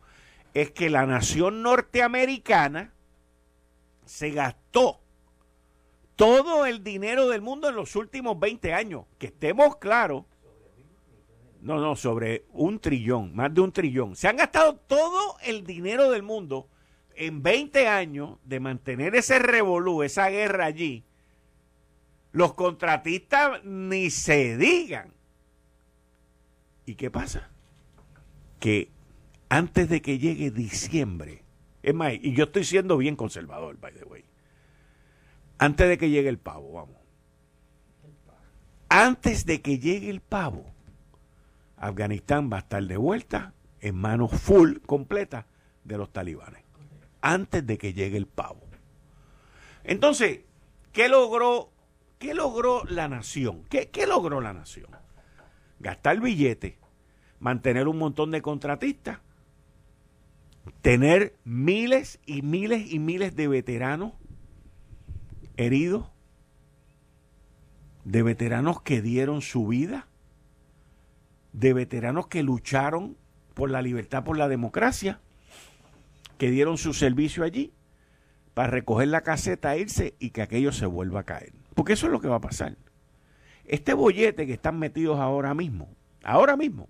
es 0.53 0.69
que 0.69 0.91
la 0.91 1.07
nación 1.07 1.63
norteamericana 1.63 2.93
se 4.05 4.29
gastó 4.29 5.00
todo 6.21 6.67
el 6.67 6.83
dinero 6.83 7.29
del 7.29 7.41
mundo 7.41 7.67
en 7.67 7.75
los 7.75 7.95
últimos 7.95 8.39
20 8.39 8.75
años. 8.75 9.05
Que 9.17 9.25
estemos 9.25 9.77
claros. 9.77 10.25
No, 11.61 11.79
no, 11.79 11.95
sobre 11.95 12.45
un 12.51 12.77
trillón, 12.77 13.35
más 13.35 13.51
de 13.51 13.61
un 13.61 13.71
trillón. 13.71 14.15
Se 14.15 14.27
han 14.27 14.37
gastado 14.37 14.75
todo 14.75 15.37
el 15.43 15.65
dinero 15.65 16.11
del 16.11 16.21
mundo 16.21 16.69
en 17.15 17.41
20 17.41 17.87
años 17.87 18.37
de 18.43 18.59
mantener 18.59 19.15
ese 19.15 19.39
revolú, 19.39 20.03
esa 20.03 20.29
guerra 20.29 20.65
allí. 20.65 21.03
Los 22.33 22.53
contratistas 22.53 23.63
ni 23.63 24.11
se 24.11 24.57
digan. 24.57 25.11
¿Y 26.85 26.93
qué 26.93 27.09
pasa? 27.09 27.49
Que 28.59 28.91
antes 29.49 29.89
de 29.89 30.03
que 30.03 30.19
llegue 30.19 30.51
diciembre, 30.51 31.43
es 31.81 31.95
más, 31.95 32.13
y 32.13 32.33
yo 32.33 32.43
estoy 32.43 32.63
siendo 32.63 32.97
bien 32.97 33.15
conservador, 33.15 33.79
by 33.79 33.91
the 33.93 34.05
way 34.05 34.23
antes 35.61 35.87
de 35.87 35.99
que 35.99 36.09
llegue 36.09 36.27
el 36.27 36.39
pavo, 36.39 36.71
vamos. 36.71 36.95
Antes 38.89 39.45
de 39.45 39.61
que 39.61 39.77
llegue 39.77 40.09
el 40.09 40.19
pavo, 40.19 40.65
Afganistán 41.77 42.49
va 42.51 42.57
a 42.57 42.59
estar 42.61 42.83
de 42.83 42.97
vuelta 42.97 43.53
en 43.79 43.95
manos 43.95 44.31
full, 44.31 44.79
completa, 44.87 45.45
de 45.83 45.99
los 45.99 46.11
talibanes. 46.11 46.63
Antes 47.21 47.63
de 47.67 47.77
que 47.77 47.93
llegue 47.93 48.17
el 48.17 48.25
pavo. 48.25 48.61
Entonces, 49.83 50.39
¿qué 50.93 51.09
logró, 51.09 51.69
qué 52.17 52.33
logró 52.33 52.83
la 52.85 53.07
nación? 53.07 53.63
¿Qué, 53.69 53.91
¿Qué 53.91 54.07
logró 54.07 54.41
la 54.41 54.53
nación? 54.53 54.87
Gastar 55.79 56.21
billete, 56.21 56.79
mantener 57.39 57.87
un 57.87 57.99
montón 57.99 58.31
de 58.31 58.41
contratistas, 58.41 59.19
tener 60.81 61.35
miles 61.43 62.19
y 62.25 62.41
miles 62.41 62.91
y 62.91 62.97
miles 62.97 63.35
de 63.35 63.47
veteranos 63.47 64.13
heridos, 65.57 66.09
de 68.03 68.23
veteranos 68.23 68.81
que 68.81 69.01
dieron 69.01 69.41
su 69.41 69.67
vida, 69.67 70.07
de 71.53 71.73
veteranos 71.73 72.27
que 72.27 72.43
lucharon 72.43 73.17
por 73.53 73.69
la 73.69 73.81
libertad, 73.81 74.23
por 74.23 74.37
la 74.37 74.47
democracia, 74.47 75.19
que 76.37 76.49
dieron 76.49 76.77
su 76.77 76.93
servicio 76.93 77.43
allí 77.43 77.71
para 78.53 78.69
recoger 78.69 79.09
la 79.09 79.21
caseta, 79.21 79.77
irse 79.77 80.15
y 80.19 80.31
que 80.31 80.41
aquello 80.41 80.71
se 80.71 80.85
vuelva 80.85 81.21
a 81.21 81.23
caer. 81.23 81.53
Porque 81.75 81.93
eso 81.93 82.07
es 82.07 82.11
lo 82.11 82.19
que 82.19 82.27
va 82.27 82.37
a 82.37 82.41
pasar. 82.41 82.75
Este 83.65 83.93
bollete 83.93 84.45
que 84.45 84.53
están 84.53 84.79
metidos 84.79 85.19
ahora 85.19 85.53
mismo, 85.53 85.89
ahora 86.23 86.57
mismo, 86.57 86.89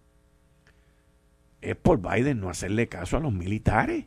es 1.62 1.76
por 1.76 2.02
Biden 2.02 2.40
no 2.40 2.50
hacerle 2.50 2.88
caso 2.88 3.18
a 3.18 3.20
los 3.20 3.34
militares. 3.34 4.06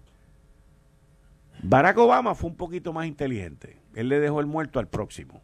Barack 1.62 1.98
Obama 1.98 2.34
fue 2.34 2.50
un 2.50 2.56
poquito 2.56 2.92
más 2.92 3.06
inteligente. 3.06 3.83
Él 3.94 4.08
le 4.08 4.20
dejó 4.20 4.40
el 4.40 4.46
muerto 4.46 4.78
al 4.78 4.88
próximo. 4.88 5.42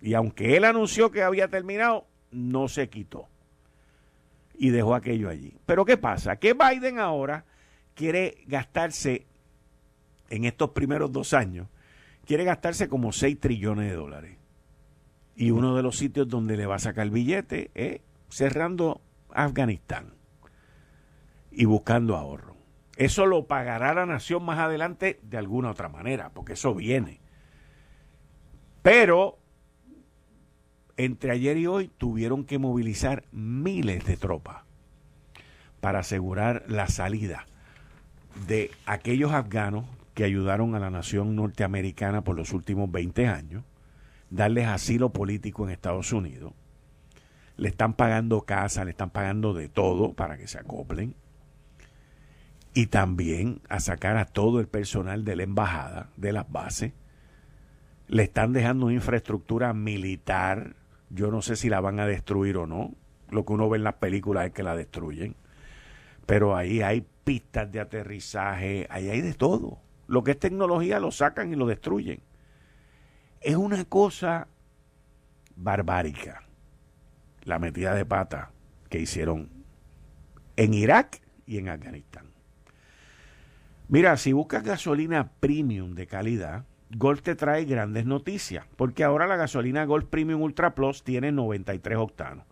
Y 0.00 0.14
aunque 0.14 0.56
él 0.56 0.64
anunció 0.64 1.10
que 1.10 1.22
había 1.22 1.48
terminado, 1.48 2.06
no 2.30 2.68
se 2.68 2.88
quitó. 2.88 3.28
Y 4.54 4.70
dejó 4.70 4.94
aquello 4.94 5.28
allí. 5.28 5.56
Pero 5.66 5.84
¿qué 5.84 5.96
pasa? 5.96 6.36
Que 6.36 6.54
Biden 6.54 6.98
ahora 6.98 7.44
quiere 7.94 8.38
gastarse, 8.46 9.26
en 10.30 10.44
estos 10.44 10.70
primeros 10.70 11.12
dos 11.12 11.32
años, 11.32 11.68
quiere 12.24 12.44
gastarse 12.44 12.88
como 12.88 13.12
6 13.12 13.40
trillones 13.40 13.90
de 13.90 13.96
dólares. 13.96 14.36
Y 15.34 15.50
uno 15.50 15.76
de 15.76 15.82
los 15.82 15.96
sitios 15.96 16.28
donde 16.28 16.56
le 16.56 16.66
va 16.66 16.76
a 16.76 16.80
sacar 16.80 17.04
el 17.04 17.10
billete 17.10 17.70
es 17.74 18.00
cerrando 18.28 19.00
Afganistán 19.30 20.12
y 21.50 21.64
buscando 21.64 22.16
ahorro. 22.16 22.56
Eso 22.96 23.26
lo 23.26 23.46
pagará 23.46 23.94
la 23.94 24.06
nación 24.06 24.44
más 24.44 24.58
adelante 24.58 25.20
de 25.22 25.38
alguna 25.38 25.70
otra 25.70 25.88
manera, 25.88 26.30
porque 26.30 26.54
eso 26.54 26.74
viene. 26.74 27.20
Pero 28.82 29.38
entre 30.96 31.30
ayer 31.30 31.56
y 31.56 31.66
hoy 31.66 31.90
tuvieron 31.96 32.44
que 32.44 32.58
movilizar 32.58 33.24
miles 33.32 34.04
de 34.04 34.16
tropas 34.16 34.62
para 35.80 36.00
asegurar 36.00 36.64
la 36.68 36.88
salida 36.88 37.46
de 38.46 38.70
aquellos 38.86 39.32
afganos 39.32 39.84
que 40.14 40.24
ayudaron 40.24 40.74
a 40.74 40.80
la 40.80 40.90
nación 40.90 41.36
norteamericana 41.36 42.22
por 42.22 42.36
los 42.36 42.52
últimos 42.52 42.90
20 42.90 43.28
años, 43.28 43.62
darles 44.30 44.66
asilo 44.66 45.10
político 45.10 45.64
en 45.64 45.70
Estados 45.70 46.12
Unidos. 46.12 46.52
Le 47.56 47.68
están 47.68 47.94
pagando 47.94 48.42
casa, 48.42 48.84
le 48.84 48.90
están 48.90 49.10
pagando 49.10 49.54
de 49.54 49.68
todo 49.68 50.12
para 50.14 50.36
que 50.36 50.48
se 50.48 50.58
acoplen 50.58 51.14
y 52.74 52.86
también 52.86 53.60
a 53.68 53.80
sacar 53.80 54.16
a 54.16 54.24
todo 54.24 54.60
el 54.60 54.68
personal 54.68 55.24
de 55.24 55.36
la 55.36 55.42
embajada, 55.44 56.10
de 56.16 56.32
las 56.32 56.50
bases. 56.50 56.92
Le 58.08 58.24
están 58.24 58.52
dejando 58.52 58.90
infraestructura 58.90 59.72
militar 59.72 60.74
Yo 61.10 61.30
no 61.30 61.42
sé 61.42 61.56
si 61.56 61.68
la 61.68 61.80
van 61.80 62.00
a 62.00 62.06
destruir 62.06 62.56
o 62.56 62.66
no. 62.66 62.94
Lo 63.30 63.44
que 63.44 63.52
uno 63.52 63.68
ve 63.68 63.78
en 63.78 63.84
las 63.84 63.94
películas 63.94 64.46
es 64.46 64.52
que 64.52 64.62
la 64.62 64.74
destruyen. 64.74 65.36
Pero 66.26 66.56
ahí 66.56 66.82
hay 66.82 67.06
pistas 67.24 67.70
de 67.70 67.80
aterrizaje, 67.80 68.86
ahí 68.90 69.08
hay 69.08 69.20
de 69.20 69.34
todo. 69.34 69.78
Lo 70.06 70.24
que 70.24 70.32
es 70.32 70.38
tecnología 70.38 71.00
lo 71.00 71.10
sacan 71.10 71.52
y 71.52 71.56
lo 71.56 71.66
destruyen. 71.66 72.20
Es 73.40 73.56
una 73.56 73.84
cosa 73.84 74.48
barbárica 75.56 76.42
la 77.44 77.58
metida 77.58 77.94
de 77.94 78.04
pata 78.04 78.50
que 78.88 79.00
hicieron 79.00 79.50
en 80.56 80.74
Irak 80.74 81.20
y 81.46 81.58
en 81.58 81.68
Afganistán. 81.68 82.26
Mira, 83.88 84.16
si 84.16 84.32
buscas 84.32 84.64
gasolina 84.64 85.30
premium 85.40 85.94
de 85.94 86.06
calidad, 86.06 86.64
Golf 86.96 87.20
te 87.20 87.34
trae 87.34 87.66
grandes 87.66 88.06
noticias, 88.06 88.64
porque 88.76 89.04
ahora 89.04 89.26
la 89.26 89.36
gasolina 89.36 89.84
Golf 89.84 90.06
Premium 90.06 90.40
Ultra 90.40 90.74
Plus 90.74 91.02
tiene 91.04 91.32
93 91.32 91.98
octanos, 91.98 92.46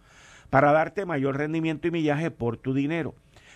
para 0.51 0.73
darte 0.73 1.07
mayor 1.07 1.39
rendimiento 1.39 1.89
y 1.89 1.91
millaje 1.91 2.31
por 2.31 2.59
tu 2.59 2.75
dinero. 2.75 3.15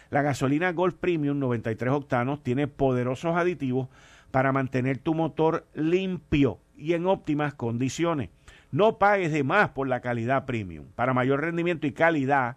La 0.08 0.22
gasolina 0.22 0.72
Golf 0.72 0.94
Premium 0.94 1.38
93 1.38 1.92
octanos 1.92 2.42
tiene 2.42 2.66
poderosos 2.66 3.36
aditivos 3.36 3.88
para 4.30 4.52
mantener 4.52 4.96
tu 4.96 5.14
motor 5.14 5.66
limpio 5.74 6.58
y 6.78 6.94
en 6.94 7.06
óptimas 7.06 7.52
condiciones. 7.52 8.30
No 8.72 8.98
pagues 8.98 9.32
de 9.32 9.44
más 9.44 9.70
por 9.70 9.86
la 9.86 10.00
calidad 10.00 10.46
premium. 10.46 10.86
Para 10.94 11.12
mayor 11.12 11.42
rendimiento 11.42 11.86
y 11.86 11.92
calidad, 11.92 12.56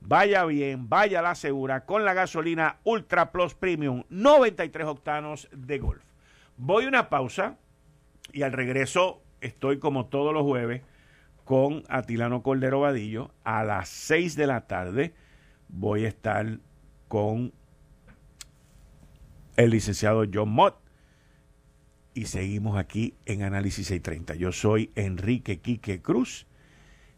vaya 0.00 0.44
bien, 0.44 0.88
vaya 0.88 1.22
la 1.22 1.34
segura 1.34 1.86
con 1.86 2.04
la 2.04 2.14
gasolina 2.14 2.76
Ultra 2.84 3.32
Plus 3.32 3.54
Premium 3.54 4.04
93 4.10 4.86
octanos 4.86 5.48
de 5.52 5.78
Golf. 5.78 6.04
Voy 6.56 6.84
a 6.84 6.88
una 6.88 7.08
pausa 7.08 7.56
y 8.32 8.42
al 8.42 8.52
regreso 8.52 9.22
estoy 9.40 9.78
como 9.78 10.06
todos 10.06 10.32
los 10.32 10.42
jueves 10.42 10.82
con 11.44 11.84
Atilano 11.88 12.42
Cordero 12.42 12.80
Vadillo. 12.80 13.30
A 13.44 13.64
las 13.64 13.88
6 13.88 14.36
de 14.36 14.46
la 14.46 14.66
tarde 14.66 15.14
voy 15.68 16.04
a 16.04 16.08
estar 16.08 16.58
con 17.08 17.52
el 19.56 19.70
licenciado 19.70 20.24
John 20.32 20.50
Mott 20.50 20.76
y 22.14 22.26
seguimos 22.26 22.78
aquí 22.78 23.14
en 23.26 23.42
Análisis 23.42 23.88
630. 23.88 24.34
Yo 24.36 24.52
soy 24.52 24.90
Enrique 24.94 25.58
Quique 25.58 26.00
Cruz 26.00 26.46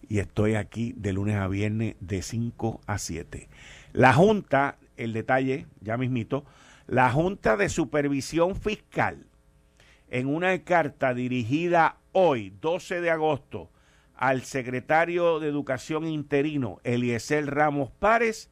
y 0.09 0.19
estoy 0.19 0.55
aquí 0.55 0.95
de 0.97 1.13
lunes 1.13 1.37
a 1.37 1.49
viernes 1.49 1.97
de 2.01 2.23
5 2.23 2.81
a 2.87 2.99
7. 2.99 3.49
La 3.93 4.13
Junta, 4.13 4.79
el 4.97 5.13
detalle, 5.13 5.67
ya 5.81 5.97
mismito, 5.97 6.45
la 6.87 7.11
Junta 7.11 7.57
de 7.57 7.69
Supervisión 7.69 8.57
Fiscal, 8.57 9.27
en 10.09 10.27
una 10.27 10.63
carta 10.65 11.15
dirigida 11.15 11.97
hoy, 12.13 12.53
12 12.61 13.01
de 13.01 13.11
agosto, 13.11 13.71
al 14.15 14.43
secretario 14.43 15.41
de 15.41 15.49
Educación 15.49 16.07
interino, 16.07 16.79
Eliezer 16.85 17.47
Ramos 17.47 17.91
Párez, 17.91 18.51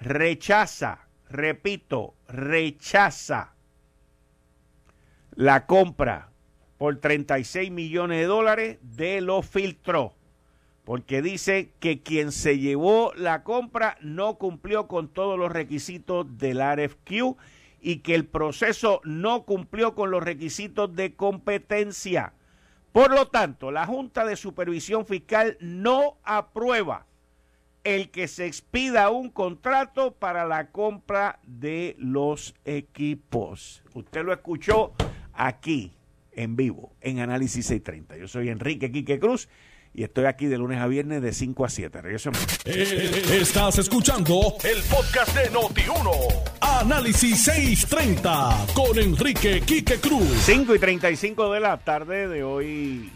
rechaza, 0.00 1.06
repito, 1.28 2.14
rechaza 2.28 3.54
la 5.34 5.66
compra 5.66 6.30
por 6.78 6.96
36 6.98 7.70
millones 7.70 8.20
de 8.20 8.26
dólares 8.26 8.78
de 8.82 9.20
los 9.20 9.46
filtros, 9.46 10.12
porque 10.84 11.22
dice 11.22 11.72
que 11.78 12.02
quien 12.02 12.32
se 12.32 12.58
llevó 12.58 13.12
la 13.14 13.44
compra 13.44 13.96
no 14.00 14.36
cumplió 14.36 14.88
con 14.88 15.08
todos 15.08 15.38
los 15.38 15.52
requisitos 15.52 16.38
del 16.38 16.58
RFQ 16.58 17.36
y 17.82 17.98
que 17.98 18.14
el 18.14 18.24
proceso 18.24 19.00
no 19.04 19.44
cumplió 19.44 19.94
con 19.94 20.10
los 20.10 20.22
requisitos 20.22 20.94
de 20.94 21.14
competencia. 21.14 22.32
Por 22.92 23.10
lo 23.10 23.28
tanto, 23.28 23.72
la 23.72 23.86
Junta 23.86 24.24
de 24.24 24.36
Supervisión 24.36 25.04
Fiscal 25.04 25.56
no 25.60 26.18
aprueba 26.22 27.06
el 27.84 28.10
que 28.10 28.28
se 28.28 28.46
expida 28.46 29.10
un 29.10 29.30
contrato 29.30 30.14
para 30.14 30.46
la 30.46 30.70
compra 30.70 31.40
de 31.42 31.96
los 31.98 32.54
equipos. 32.64 33.82
Usted 33.94 34.24
lo 34.24 34.32
escuchó 34.32 34.92
aquí 35.32 35.92
en 36.30 36.54
vivo 36.54 36.92
en 37.00 37.18
Análisis 37.18 37.66
630. 37.66 38.16
Yo 38.16 38.28
soy 38.28 38.48
Enrique 38.50 38.92
Quique 38.92 39.18
Cruz 39.18 39.48
y 39.92 40.04
estoy 40.04 40.26
aquí 40.26 40.46
de 40.46 40.58
lunes 40.58 40.78
a 40.78 40.86
viernes 40.86 41.20
de 41.22 41.32
5 41.32 41.64
a 41.64 41.68
7. 41.68 42.00
Eh, 42.66 43.22
estás 43.40 43.78
escuchando 43.78 44.54
el 44.62 44.82
podcast 44.84 45.36
de 45.36 45.50
Noti1. 45.50 46.51
Análisis 46.82 47.44
630 47.44 48.66
con 48.74 48.98
Enrique 48.98 49.60
Quique 49.60 50.00
Cruz. 50.00 50.26
5 50.46 50.74
y 50.74 50.78
35 50.80 51.52
de 51.52 51.60
la 51.60 51.78
tarde 51.78 52.26
de 52.26 52.42
hoy, 52.42 53.12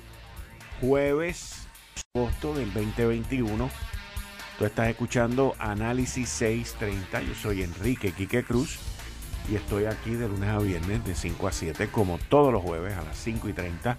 jueves, 0.80 1.66
agosto 2.14 2.54
del 2.54 2.72
2021. 2.72 3.68
Tú 4.56 4.64
estás 4.64 4.88
escuchando 4.88 5.56
Análisis 5.58 6.28
630. 6.28 7.22
Yo 7.22 7.34
soy 7.34 7.64
Enrique 7.64 8.12
Quique 8.12 8.44
Cruz 8.44 8.78
y 9.50 9.56
estoy 9.56 9.86
aquí 9.86 10.12
de 10.12 10.28
lunes 10.28 10.48
a 10.48 10.60
viernes 10.60 11.04
de 11.04 11.16
5 11.16 11.48
a 11.48 11.50
7, 11.50 11.88
como 11.88 12.18
todos 12.18 12.52
los 12.52 12.62
jueves 12.62 12.96
a 12.96 13.02
las 13.02 13.18
5 13.18 13.48
y 13.48 13.52
30, 13.52 13.98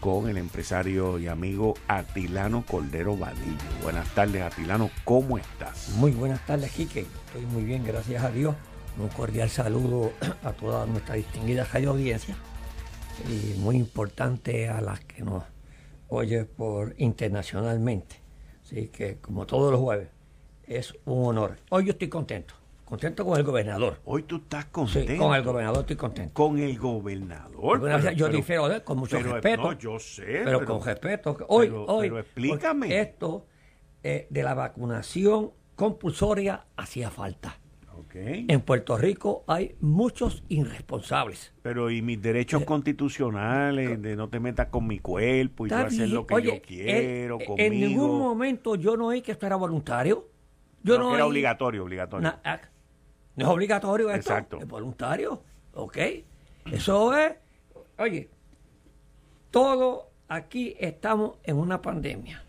con 0.00 0.28
el 0.28 0.36
empresario 0.36 1.20
y 1.20 1.28
amigo 1.28 1.74
Atilano 1.86 2.66
Cordero 2.66 3.16
Vadillo. 3.16 3.54
Buenas 3.84 4.12
tardes, 4.16 4.42
Atilano, 4.42 4.90
¿cómo 5.04 5.38
estás? 5.38 5.90
Muy 5.90 6.10
buenas 6.10 6.44
tardes, 6.44 6.72
Quique. 6.72 7.06
Estoy 7.26 7.46
muy 7.46 7.62
bien, 7.62 7.84
gracias 7.84 8.24
a 8.24 8.30
Dios. 8.32 8.56
Un 8.98 9.08
cordial 9.08 9.50
saludo 9.50 10.12
a 10.44 10.52
toda 10.52 10.86
nuestra 10.86 11.14
distinguida 11.14 11.64
radio 11.64 11.90
audiencia 11.90 12.36
y 13.28 13.58
muy 13.58 13.76
importante 13.76 14.68
a 14.68 14.80
las 14.80 15.00
que 15.00 15.22
nos 15.22 15.44
oye 16.08 16.44
por 16.44 16.94
internacionalmente. 16.98 18.16
Así 18.62 18.88
que, 18.88 19.18
como 19.18 19.46
todos 19.46 19.72
los 19.72 19.80
jueves, 19.80 20.08
es 20.66 20.94
un 21.04 21.26
honor. 21.26 21.58
Hoy 21.70 21.84
yo 21.84 21.92
estoy 21.92 22.08
contento 22.08 22.54
contento 22.86 23.24
con 23.24 23.36
el 23.36 23.42
gobernador. 23.42 24.00
Hoy 24.04 24.22
tú 24.22 24.36
estás 24.36 24.66
contento. 24.66 25.12
Sí, 25.12 25.18
con 25.18 25.34
el 25.34 25.42
gobernador 25.42 25.80
estoy 25.80 25.96
contento. 25.96 26.32
Con 26.32 26.58
el 26.58 26.78
gobernador. 26.78 28.14
yo 28.14 28.28
difiero 28.28 28.68
de 28.68 28.76
él 28.76 28.84
con 28.84 28.98
mucho 28.98 29.18
respeto. 29.18 29.62
No, 29.62 29.72
yo 29.72 29.98
sé. 29.98 30.42
Pero, 30.44 30.64
con 30.64 30.82
respeto. 30.82 31.36
Hoy, 31.48 31.70
hoy. 31.74 32.08
Pero 32.08 32.20
explícame. 32.20 33.00
Esto 33.00 33.46
eh, 34.02 34.28
de 34.30 34.42
la 34.42 34.54
vacunación 34.54 35.50
compulsoria 35.74 36.66
hacía 36.76 37.10
falta. 37.10 37.58
Okay. 38.18 38.46
En 38.48 38.60
Puerto 38.62 38.96
Rico 38.96 39.44
hay 39.46 39.76
muchos 39.80 40.42
irresponsables. 40.48 41.52
Pero 41.62 41.90
y 41.90 42.00
mis 42.00 42.20
derechos 42.20 42.62
eh, 42.62 42.64
constitucionales 42.64 44.00
de 44.00 44.16
no 44.16 44.28
te 44.28 44.40
metas 44.40 44.68
con 44.68 44.86
mi 44.86 45.00
cuerpo 45.00 45.66
y 45.66 45.70
yo 45.70 45.76
hacer 45.76 46.08
lo 46.08 46.26
que 46.26 46.42
yo 46.42 46.62
quiero 46.62 47.38
conmigo. 47.38 47.56
En 47.58 47.72
ningún 47.78 48.18
momento 48.18 48.74
yo 48.76 48.96
no 48.96 49.10
hay 49.10 49.20
que 49.20 49.32
estar 49.32 49.54
voluntario. 49.56 50.28
Yo 50.82 50.98
no, 50.98 51.14
era 51.14 51.26
obligatorio, 51.26 51.82
obligatorio. 51.82 52.32
Ah, 52.44 52.60
no 53.34 53.44
es 53.44 53.50
obligatorio 53.50 54.10
esto. 54.10 54.30
Exacto. 54.32 54.58
Es 54.60 54.66
voluntario. 54.66 55.42
¿Ok? 55.74 55.98
Eso 56.72 57.14
es. 57.16 57.34
Oye, 57.98 58.30
todos 59.50 60.04
aquí 60.28 60.74
estamos 60.78 61.36
en 61.44 61.56
una 61.56 61.82
pandemia. 61.82 62.44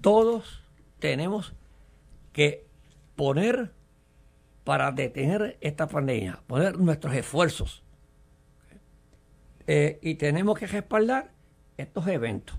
Todos 0.00 0.64
tenemos 0.98 1.54
que 2.32 2.66
poner 3.14 3.72
para 4.64 4.92
detener 4.92 5.58
esta 5.60 5.86
pandemia, 5.86 6.40
poner 6.46 6.78
nuestros 6.78 7.14
esfuerzos. 7.14 7.82
Eh, 9.66 9.98
y 10.02 10.16
tenemos 10.16 10.58
que 10.58 10.66
respaldar 10.66 11.30
estos 11.76 12.06
eventos. 12.08 12.56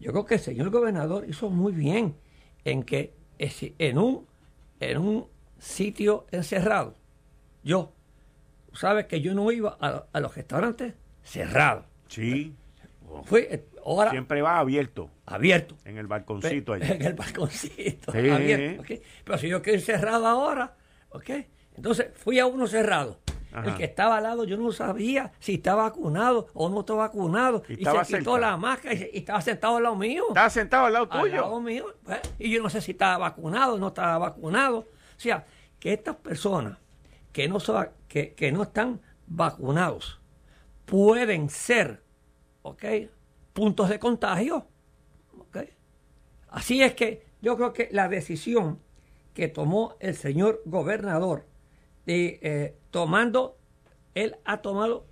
Yo 0.00 0.12
creo 0.12 0.24
que 0.24 0.34
el 0.34 0.40
señor 0.40 0.70
gobernador 0.70 1.26
hizo 1.28 1.50
muy 1.50 1.72
bien 1.72 2.16
en 2.64 2.82
que 2.82 3.14
en 3.38 3.98
un, 3.98 4.26
en 4.80 4.98
un 4.98 5.26
sitio 5.58 6.26
encerrado. 6.30 6.96
Yo, 7.62 7.92
sabes 8.72 9.06
que 9.06 9.20
yo 9.20 9.34
no 9.34 9.50
iba 9.50 9.76
a, 9.80 10.20
los 10.20 10.34
restaurantes 10.34 10.94
cerrados. 11.22 11.84
Sí. 12.08 12.54
Fui, 13.24 13.40
eh, 13.40 13.64
ahora, 13.84 14.10
Siempre 14.10 14.42
va 14.42 14.58
abierto. 14.58 15.10
Abierto. 15.26 15.76
En 15.84 15.98
el 15.98 16.06
balconcito 16.06 16.74
allá. 16.74 16.94
En 16.94 17.02
el 17.02 17.14
balconcito. 17.14 18.10
abierto, 18.12 18.84
Pero 19.24 19.38
si 19.38 19.48
yo 19.48 19.62
quiero 19.62 19.78
ir 19.78 19.84
cerrado 19.84 20.26
ahora, 20.26 20.76
¿ok? 21.18 21.30
Entonces 21.74 22.08
fui 22.14 22.38
a 22.38 22.46
uno 22.46 22.66
cerrado. 22.66 23.18
El 23.64 23.74
que 23.74 23.84
estaba 23.84 24.18
al 24.18 24.22
lado, 24.24 24.44
yo 24.44 24.56
no 24.56 24.70
sabía 24.72 25.32
si 25.40 25.54
estaba 25.54 25.84
vacunado 25.84 26.48
o 26.52 26.68
no 26.68 26.80
estaba 26.80 27.06
vacunado. 27.06 27.62
Y, 27.68 27.84
se 27.84 28.18
quitó 28.18 28.38
la 28.38 28.56
máscara 28.56 28.94
y, 28.94 29.10
estaba 29.14 29.40
sentado 29.40 29.78
al 29.78 29.84
lado 29.84 29.96
mío. 29.96 30.24
Estaba 30.28 30.50
sentado 30.50 30.86
al 30.86 30.92
lado 30.92 31.08
tuyo. 31.08 31.22
Al 31.22 31.40
lado 31.40 31.60
mío. 31.60 31.86
Pues, 32.04 32.20
y 32.38 32.50
yo 32.50 32.62
no 32.62 32.68
sé 32.68 32.80
si 32.80 32.92
estaba 32.92 33.16
vacunado 33.18 33.74
o 33.74 33.78
no 33.78 33.88
estaba 33.88 34.18
vacunado. 34.18 34.78
O 34.80 35.20
sea, 35.20 35.46
que 35.80 35.94
estas 35.94 36.16
personas 36.16 36.78
que 37.32 37.48
no, 37.48 37.58
son, 37.58 37.88
que, 38.06 38.50
no 38.52 38.62
están 38.62 39.00
vacunados 39.26 40.20
pueden 40.84 41.48
ser, 41.48 42.02
¿ok? 42.62 42.84
Puntos 43.54 43.88
de 43.88 43.98
contagio. 43.98 44.66
¿ok? 45.38 45.58
Así 46.48 46.82
es 46.82 46.94
que 46.94 47.26
yo 47.40 47.56
creo 47.56 47.72
que 47.72 47.88
la 47.92 48.08
decisión 48.08 48.80
que 49.38 49.46
tomó 49.46 49.94
el 50.00 50.16
señor 50.16 50.62
gobernador, 50.64 51.46
de, 52.06 52.40
eh, 52.42 52.74
tomando, 52.90 53.56
él 54.16 54.34
ha 54.44 54.62
tomado 54.62 55.06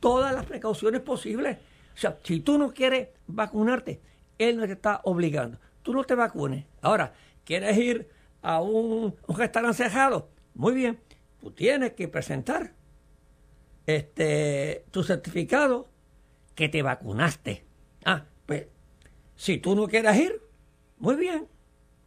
todas 0.00 0.34
las 0.34 0.44
precauciones 0.44 1.02
posibles. 1.02 1.58
O 1.94 1.96
sea, 1.96 2.18
si 2.24 2.40
tú 2.40 2.58
no 2.58 2.74
quieres 2.74 3.10
vacunarte, 3.28 4.00
él 4.38 4.56
no 4.56 4.66
te 4.66 4.72
está 4.72 5.02
obligando. 5.04 5.60
tú 5.82 5.92
no 5.92 6.02
te 6.02 6.16
vacunes. 6.16 6.64
Ahora, 6.82 7.12
¿quieres 7.44 7.78
ir 7.78 8.08
a 8.42 8.60
un, 8.60 9.14
un 9.24 9.36
restaurante 9.36 9.84
cerrado? 9.84 10.28
Muy 10.54 10.74
bien, 10.74 10.98
tú 11.40 11.52
tienes 11.52 11.92
que 11.92 12.08
presentar 12.08 12.72
este 13.86 14.84
tu 14.90 15.04
certificado 15.04 15.86
que 16.56 16.68
te 16.68 16.82
vacunaste. 16.82 17.64
Ah, 18.04 18.24
pues 18.46 18.66
si 19.36 19.58
tú 19.58 19.76
no 19.76 19.86
quieres 19.86 20.16
ir, 20.16 20.42
muy 20.98 21.14
bien. 21.14 21.46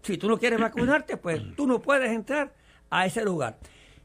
Si 0.03 0.17
tú 0.17 0.27
no 0.27 0.37
quieres 0.37 0.59
vacunarte, 0.59 1.17
pues 1.17 1.41
tú 1.55 1.65
no 1.65 1.81
puedes 1.81 2.11
entrar 2.11 2.53
a 2.89 3.05
ese 3.05 3.23
lugar. 3.23 3.57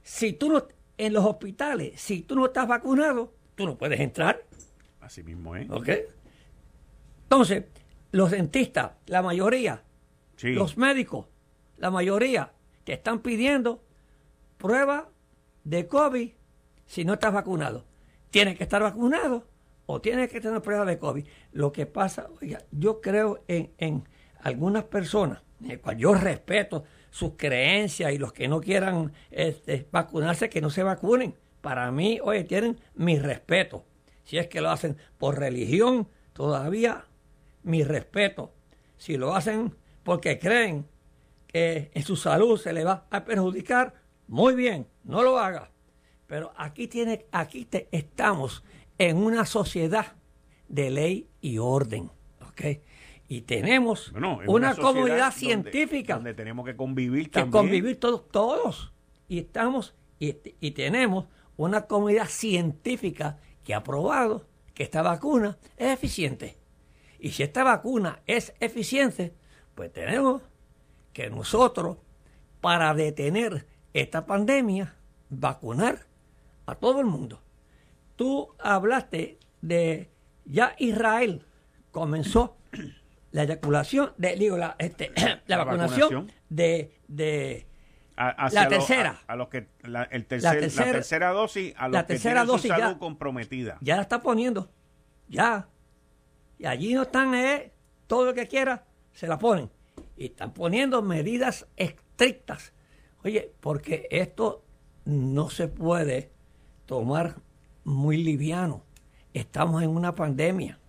Si 0.03 0.33
tú 0.33 0.51
no, 0.51 0.65
en 0.97 1.13
los 1.13 1.25
hospitales, 1.25 2.01
si 2.01 2.23
tú 2.23 2.35
no 2.35 2.47
estás 2.47 2.67
vacunado, 2.67 3.35
tú 3.55 3.67
no 3.67 3.77
puedes 3.77 4.01
entrar. 4.01 4.43
Así 5.01 5.23
mismo, 5.23 5.57
¿eh? 5.57 5.67
¿Ok? 5.71 5.89
Entonces, 7.25 7.65
los 8.13 8.31
dentistas, 8.31 8.93
la 9.07 9.21
mayoría, 9.21 9.83
los 10.43 10.79
médicos, 10.79 11.27
la 11.77 11.91
mayoría, 11.91 12.53
te 12.85 12.95
están 12.95 13.21
pidiendo 13.21 13.85
prueba 14.57 15.11
de 15.65 15.87
COVID 15.87 16.31
si 16.87 17.05
no 17.05 17.15
estás 17.15 17.33
vacunado. 17.33 17.85
Tienes 18.31 18.57
que 18.57 18.65
estar 18.65 18.83
vacunado 18.83 19.47
o 19.87 20.01
tienes 20.01 20.31
que 20.31 20.41
tener 20.41 20.63
prueba 20.63 20.85
de 20.85 20.99
COVID. 20.99 21.27
Lo 21.53 21.73
que 21.73 21.87
pasa, 21.87 22.29
oiga, 22.41 22.63
yo 22.71 23.01
creo 23.01 23.45
en, 23.49 23.73
en 23.79 24.09
algunas 24.41 24.85
personas, 24.85 25.43
el 25.67 25.81
cual 25.81 25.97
yo 25.97 26.15
respeto 26.15 26.85
sus 27.11 27.33
creencias 27.37 28.13
y 28.13 28.19
los 28.19 28.33
que 28.33 28.49
no 28.49 28.61
quieran 28.61 29.13
este, 29.31 29.87
vacunarse, 29.91 30.49
que 30.49 30.61
no 30.61 30.71
se 30.71 30.83
vacunen. 30.83 31.35
Para 31.61 31.91
mí, 31.91 32.21
oye, 32.23 32.45
tienen 32.45 32.79
mi 32.95 33.19
respeto. 33.19 33.85
Si 34.25 34.39
es 34.39 34.47
que 34.47 34.61
lo 34.61 34.71
hacen 34.71 34.97
por 35.17 35.39
religión, 35.39 36.09
todavía 36.33 37.07
mi 37.63 37.83
respeto. 37.83 38.53
Si 38.97 39.17
lo 39.17 39.35
hacen 39.35 39.75
porque 40.03 40.39
creen 40.39 40.87
que 41.47 41.91
en 41.95 42.03
su 42.03 42.17
salud 42.17 42.61
se 42.61 42.73
le 42.73 42.85
va 42.85 43.07
a 43.11 43.25
perjudicar, 43.25 43.95
muy 44.27 44.55
bien, 44.55 44.87
no 45.05 45.23
lo 45.23 45.39
haga. 45.39 45.71
Pero 46.27 46.53
aquí 46.57 46.87
tiene, 46.89 47.27
aquí 47.33 47.65
te, 47.65 47.89
estamos 47.91 48.63
en 48.99 49.17
una 49.17 49.47
sociedad 49.47 50.15
de 50.69 50.91
ley 50.91 51.31
y 51.41 51.59
orden, 51.59 52.11
¿ok? 52.43 52.81
Y 53.29 53.43
tenemos 53.43 54.13
una, 54.47 54.75
comunidad 54.75 55.33
científica 55.33 56.15
donde, 56.15 56.33
tenemos 56.33 56.65
que 56.65 56.75
convivir 56.77 57.31
que 57.31 57.49
convivir 57.51 58.01
todos, 58.01 58.27
todos. 58.29 58.93
Y 59.29 59.39
estamos 59.39 59.95
y, 60.19 60.35
y 60.61 60.71
tenemos 60.71 61.27
una 61.59 61.83
comunidad 61.87 62.29
científica 62.29 63.39
que 63.65 63.75
ha 63.75 63.85
probado 63.85 64.47
que 64.73 64.83
esta 64.83 65.03
vacuna 65.03 65.59
es 65.77 65.93
eficiente. 65.93 66.57
Y 67.19 67.33
si 67.33 67.43
esta 67.43 67.65
vacuna 67.65 68.23
es 68.27 68.55
eficiente, 68.61 69.35
pues 69.75 69.93
tenemos 69.93 70.41
que 71.13 71.29
nosotros, 71.29 71.99
para 72.61 72.95
detener 72.95 73.67
esta 73.93 74.25
pandemia, 74.25 74.95
vacunar 75.29 76.07
a 76.67 76.77
todo 76.77 77.01
el 77.01 77.07
mundo. 77.07 77.43
Tú 78.17 78.55
hablaste 78.59 79.39
de 79.61 80.11
ya 80.45 80.75
Israel 80.79 81.45
comenzó 81.91 82.57
la 83.39 83.45
eyaculación, 83.45 84.15
de, 84.17 84.35
digo, 84.35 84.57
la, 84.57 84.75
este, 84.81 85.13
la, 85.47 85.59
vacunación, 85.59 86.33
de, 86.49 86.99
de 87.07 87.69
la 88.17 88.69
tercera. 88.69 89.21
A, 89.29 89.37
los 89.37 89.49
que 89.49 89.69
la, 89.85 90.03
el 90.03 90.27
tercer, 90.27 90.55
la, 90.55 90.93
tercera, 90.93 91.31
dosis, 91.31 91.73
a 91.77 91.87
los 91.87 91.93
la 91.93 92.07
tercera 92.07 92.41
que 92.41 92.47
dosis 92.49 92.73
su 92.73 92.77
salud 92.77 92.99
comprometida. 92.99 93.79
Ya 93.81 93.95
la 93.95 94.03
está 94.03 94.21
poniendo. 94.21 94.73
Ya. 95.29 95.69
Y 96.59 96.67
allí 96.67 96.95
no 96.95 97.03
están, 97.03 97.33
eh, 97.37 97.73
todo 98.09 98.25
lo 98.25 98.35
que 98.35 98.49
quiera, 98.49 98.87
se 99.13 99.29
la 99.29 99.39
ponen. 99.39 99.71
Y 100.17 100.27
están 100.27 100.53
poniendo 100.53 101.01
medidas 101.01 101.69
estrictas. 101.77 102.73
Oye, 103.23 103.53
porque 103.61 104.09
esto 104.11 104.65
no 105.05 105.49
se 105.49 105.69
puede 105.69 106.33
tomar 106.87 107.37
muy 107.85 108.17
liviano. 108.17 108.83
Estamos 109.33 109.85
en 109.85 109.91
una 109.91 110.17
pandemia 110.17 110.81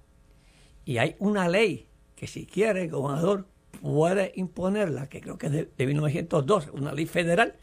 y 0.84 0.98
hay 0.98 1.16
una 1.20 1.48
ley 1.48 1.89
que 2.20 2.28
si 2.28 2.46
quiere 2.46 2.82
el 2.82 2.90
gobernador 2.90 3.46
puede 3.82 4.34
imponerla, 4.36 5.08
que 5.08 5.22
creo 5.22 5.38
que 5.38 5.48
es 5.48 5.54
de, 5.54 5.88
1902, 5.88 6.72
una 6.74 6.92
ley 6.92 7.06
federal, 7.06 7.56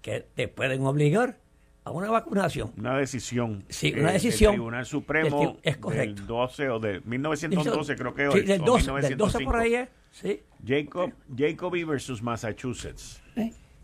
que 0.00 0.20
te 0.20 0.46
pueden 0.46 0.86
obligar 0.86 1.40
a 1.82 1.90
una 1.90 2.08
vacunación. 2.08 2.72
Una 2.76 2.96
decisión. 2.96 3.64
Sí, 3.68 3.92
una 3.98 4.12
decisión. 4.12 4.52
El 4.52 4.58
Tribunal 4.58 4.86
Supremo 4.86 5.58
es 5.60 5.76
correcto. 5.78 6.20
del 6.20 6.26
12 6.28 6.68
o 6.68 6.78
de 6.78 7.00
1912 7.00 7.96
creo 7.96 8.14
que 8.14 8.30
sí, 8.30 8.40
del 8.42 8.60
12, 8.60 8.92
del 8.92 9.16
12 9.16 9.40
por 9.40 9.56
ahí 9.56 9.74
es, 9.74 9.88
sí. 10.12 10.40
Jacob, 10.64 11.12
Jacoby 11.36 11.82
versus 11.82 12.22
Massachusetts. 12.22 13.20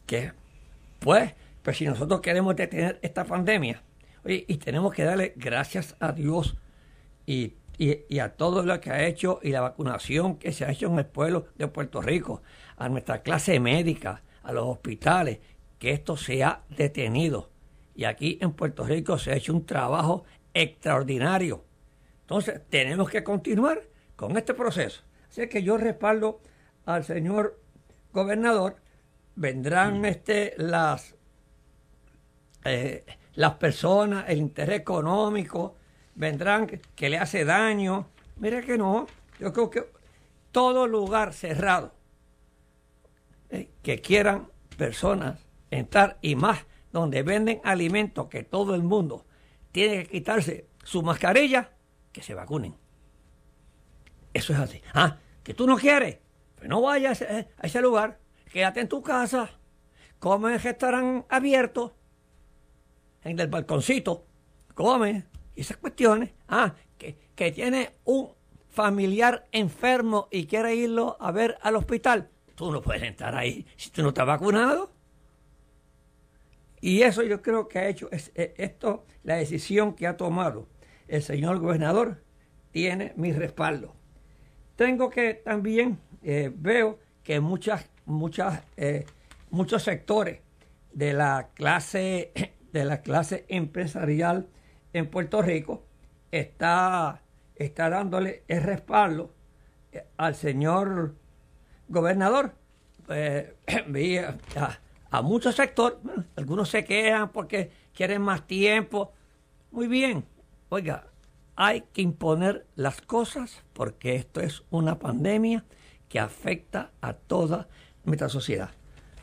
Que, 0.06 0.30
pues, 1.00 1.34
pues 1.62 1.76
si 1.76 1.84
nosotros 1.84 2.20
queremos 2.20 2.54
detener 2.54 3.00
esta 3.02 3.24
pandemia, 3.24 3.82
y 4.24 4.56
tenemos 4.58 4.94
que 4.94 5.02
darle 5.02 5.32
gracias 5.34 5.96
a 5.98 6.12
Dios 6.12 6.56
y, 7.26 7.54
a 7.90 8.28
todo 8.30 8.62
lo 8.62 8.80
que 8.80 8.90
ha 8.90 9.06
hecho 9.06 9.40
y 9.42 9.50
la 9.50 9.60
vacunación 9.60 10.36
que 10.36 10.52
se 10.52 10.64
ha 10.64 10.70
hecho 10.70 10.86
en 10.86 10.98
el 10.98 11.06
pueblo 11.06 11.46
de 11.56 11.68
Puerto 11.68 12.00
Rico, 12.00 12.42
a 12.76 12.88
nuestra 12.88 13.22
clase 13.22 13.58
médica, 13.60 14.22
a 14.42 14.52
los 14.52 14.66
hospitales, 14.66 15.38
que 15.78 15.90
esto 15.90 16.16
se 16.16 16.44
ha 16.44 16.62
detenido. 16.68 17.50
Y 17.94 18.04
aquí 18.04 18.38
en 18.40 18.52
Puerto 18.52 18.84
Rico 18.84 19.18
se 19.18 19.32
ha 19.32 19.36
hecho 19.36 19.52
un 19.52 19.66
trabajo 19.66 20.24
extraordinario. 20.54 21.64
Entonces, 22.22 22.60
tenemos 22.68 23.10
que 23.10 23.24
continuar 23.24 23.82
con 24.16 24.36
este 24.36 24.54
proceso. 24.54 25.02
Así 25.28 25.48
que 25.48 25.62
yo 25.62 25.76
respaldo 25.76 26.40
al 26.84 27.04
señor 27.04 27.60
gobernador. 28.12 28.76
Vendrán 29.34 30.04
este, 30.04 30.54
las 30.56 31.14
eh, 32.64 33.04
las 33.34 33.54
personas, 33.54 34.24
el 34.28 34.38
interés 34.38 34.80
económico, 34.80 35.76
vendrán 36.14 36.66
que, 36.66 37.10
le 37.10 37.18
hace 37.18 37.44
daño. 37.44 38.08
Mire 38.36 38.62
que 38.62 38.78
no, 38.78 39.06
yo 39.38 39.52
creo 39.52 39.70
que 39.70 39.84
todo 40.50 40.86
lugar 40.86 41.32
cerrado 41.32 41.94
eh, 43.50 43.70
que 43.82 44.00
quieran 44.00 44.48
personas 44.76 45.38
entrar 45.70 46.18
y 46.20 46.36
más 46.36 46.66
donde 46.92 47.22
venden 47.22 47.60
alimentos 47.64 48.28
que 48.28 48.42
todo 48.42 48.74
el 48.74 48.82
mundo 48.82 49.24
tiene 49.72 50.04
que 50.04 50.10
quitarse 50.10 50.66
su 50.84 51.02
mascarilla, 51.02 51.70
que 52.12 52.22
se 52.22 52.34
vacunen. 52.34 52.74
Eso 54.34 54.52
es 54.52 54.58
así. 54.58 54.82
Ah, 54.94 55.18
que 55.42 55.54
tú 55.54 55.66
no 55.66 55.76
quieres, 55.76 56.18
pues 56.56 56.68
no 56.68 56.82
vayas 56.82 57.22
a 57.22 57.46
ese, 57.62 57.80
lugar, 57.80 58.18
quédate 58.52 58.80
en 58.80 58.88
tu 58.88 59.02
casa, 59.02 59.50
come 60.18 60.54
en 60.54 60.60
restaurante 60.60 61.26
abierto 61.28 61.94
en 63.24 63.38
el 63.38 63.48
balconcito, 63.48 64.26
come, 64.74 65.24
esas 65.56 65.76
cuestiones. 65.76 66.30
Ah, 66.48 66.74
que, 66.98 67.16
que 67.34 67.52
tiene 67.52 67.90
un 68.04 68.30
familiar 68.68 69.46
enfermo 69.52 70.28
y 70.30 70.46
quiere 70.46 70.74
irlo 70.74 71.16
a 71.20 71.30
ver 71.30 71.58
al 71.62 71.76
hospital. 71.76 72.30
Tú 72.54 72.72
no 72.72 72.80
puedes 72.80 73.02
entrar 73.02 73.34
ahí 73.34 73.66
si 73.76 73.90
tú 73.90 74.02
no 74.02 74.08
estás 74.08 74.26
vacunado. 74.26 74.92
Y 76.80 77.02
eso 77.02 77.22
yo 77.22 77.42
creo 77.42 77.68
que 77.68 77.78
ha 77.78 77.88
hecho, 77.88 78.10
es, 78.10 78.32
esto, 78.34 79.06
la 79.22 79.36
decisión 79.36 79.94
que 79.94 80.06
ha 80.06 80.16
tomado 80.16 80.66
el 81.06 81.22
señor 81.22 81.58
gobernador, 81.60 82.24
tiene 82.72 83.12
mi 83.16 83.32
respaldo. 83.32 83.94
Tengo 84.76 85.10
que 85.10 85.34
también, 85.34 86.00
eh, 86.22 86.50
veo 86.52 86.98
que 87.22 87.38
muchas, 87.38 87.88
muchas, 88.06 88.64
eh, 88.76 89.04
muchos 89.50 89.82
sectores 89.82 90.40
de 90.92 91.12
la 91.12 91.50
clase 91.54 92.32
de 92.72 92.84
la 92.84 93.02
clase 93.02 93.44
empresarial 93.48 94.48
en 94.92 95.08
Puerto 95.08 95.42
Rico 95.42 95.84
está, 96.30 97.22
está 97.56 97.90
dándole 97.90 98.44
el 98.48 98.62
respaldo 98.62 99.32
eh, 99.92 100.04
al 100.16 100.34
señor 100.34 101.14
gobernador. 101.88 102.54
Eh, 103.08 103.54
a, 104.56 104.78
a, 105.10 105.22
muchos 105.22 105.54
sectores, 105.54 105.98
algunos 106.36 106.68
se 106.68 106.84
quejan 106.84 107.30
porque 107.30 107.70
quieren 107.94 108.22
más 108.22 108.46
tiempo. 108.46 109.12
Muy 109.70 109.86
bien, 109.86 110.24
oiga, 110.68 111.06
hay 111.56 111.82
que 111.92 112.02
imponer 112.02 112.66
las 112.76 113.00
cosas 113.00 113.62
porque 113.72 114.16
esto 114.16 114.40
es 114.40 114.62
una 114.70 114.98
pandemia 114.98 115.64
que 116.08 116.20
afecta 116.20 116.90
a 117.00 117.14
toda 117.14 117.68
nuestra 118.04 118.28
sociedad. 118.28 118.70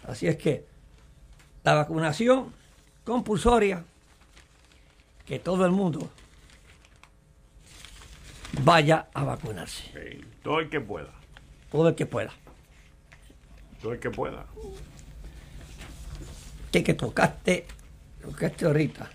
Así 0.08 0.28
es 0.28 0.38
que 0.38 0.66
la 1.64 1.76
vacunación 1.76 2.54
compulsoria 3.04 3.84
que 5.30 5.38
todo 5.38 5.64
el 5.64 5.72
mundo 5.72 6.10
vaya 8.64 9.10
a 9.14 9.24
vacunarse. 9.24 10.24
todo 10.42 10.60
el 10.60 10.70
que 10.70 10.82
pueda. 10.82 11.14
Todo 11.72 11.90
el 11.90 11.94
que 11.94 12.08
pueda. 12.08 12.34
Todo 13.80 13.94
el 13.94 14.00
que 14.00 14.10
pueda. 14.10 14.48
Que, 16.72 16.84
que 16.84 16.96
tocaste, 16.96 17.68
tocaste 18.24 18.66
ahorita. 18.66 19.12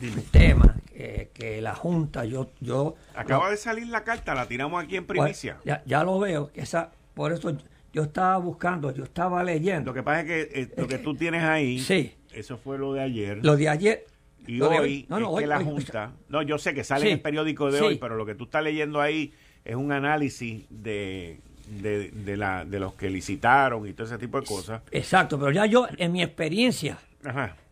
Dime. 0.00 0.22
El 0.22 0.30
tema 0.30 0.76
que, 0.94 1.60
la 1.60 1.74
Junta, 1.74 2.24
yo... 2.24 2.52
yo 2.60 2.96
Acaba 3.14 3.50
de 3.50 3.58
salir 3.58 3.88
la 3.88 4.02
carta, 4.02 4.34
la 4.34 4.48
tiramos 4.48 4.82
aquí 4.82 4.96
en 4.96 5.06
primicia. 5.06 5.58
ya, 5.66 5.82
ya, 5.84 6.04
lo 6.04 6.18
veo, 6.18 6.50
que 6.52 6.62
esa 6.62 6.90
por 7.12 7.32
eso 7.32 7.54
yo 7.92 8.04
estaba 8.04 8.38
buscando, 8.38 8.92
yo 8.92 9.04
estaba 9.04 9.44
leyendo. 9.44 9.90
Lo 9.90 9.94
que 9.94 10.02
pasa 10.02 10.20
es 10.20 10.26
que 10.26 10.60
eh, 10.62 10.72
lo 10.74 10.88
que 10.88 10.98
tú 10.98 11.14
tienes 11.14 11.42
ahí, 11.42 11.80
sí. 11.80 12.14
eso 12.32 12.56
fue 12.56 12.78
lo 12.78 12.94
de 12.94 13.02
ayer. 13.02 13.44
Lo 13.44 13.56
de 13.56 13.68
ayer. 13.68 14.06
Y 14.46 14.60
hoy, 14.60 15.06
no, 15.08 15.18
no, 15.18 15.36
es 15.38 15.42
que 15.42 15.46
la 15.46 15.60
Junta, 15.60 16.12
no, 16.28 16.42
yo 16.42 16.58
sé 16.58 16.72
que 16.72 16.84
sale 16.84 17.06
en 17.06 17.12
el 17.14 17.20
periódico 17.20 17.70
de 17.70 17.80
hoy, 17.80 17.98
pero 17.98 18.16
lo 18.16 18.24
que 18.24 18.34
tú 18.34 18.44
estás 18.44 18.62
leyendo 18.62 19.00
ahí 19.00 19.32
es 19.64 19.74
un 19.74 19.90
análisis 19.90 20.64
de, 20.70 21.40
de, 21.68 22.36
la, 22.36 22.64
de 22.64 22.78
los 22.78 22.94
que 22.94 23.10
licitaron 23.10 23.86
y 23.86 23.92
todo 23.92 24.06
ese 24.06 24.18
tipo 24.18 24.40
de 24.40 24.46
cosas. 24.46 24.82
Exacto, 24.92 25.38
pero 25.38 25.50
ya 25.50 25.66
yo, 25.66 25.88
en 25.96 26.12
mi 26.12 26.22
experiencia, 26.22 26.98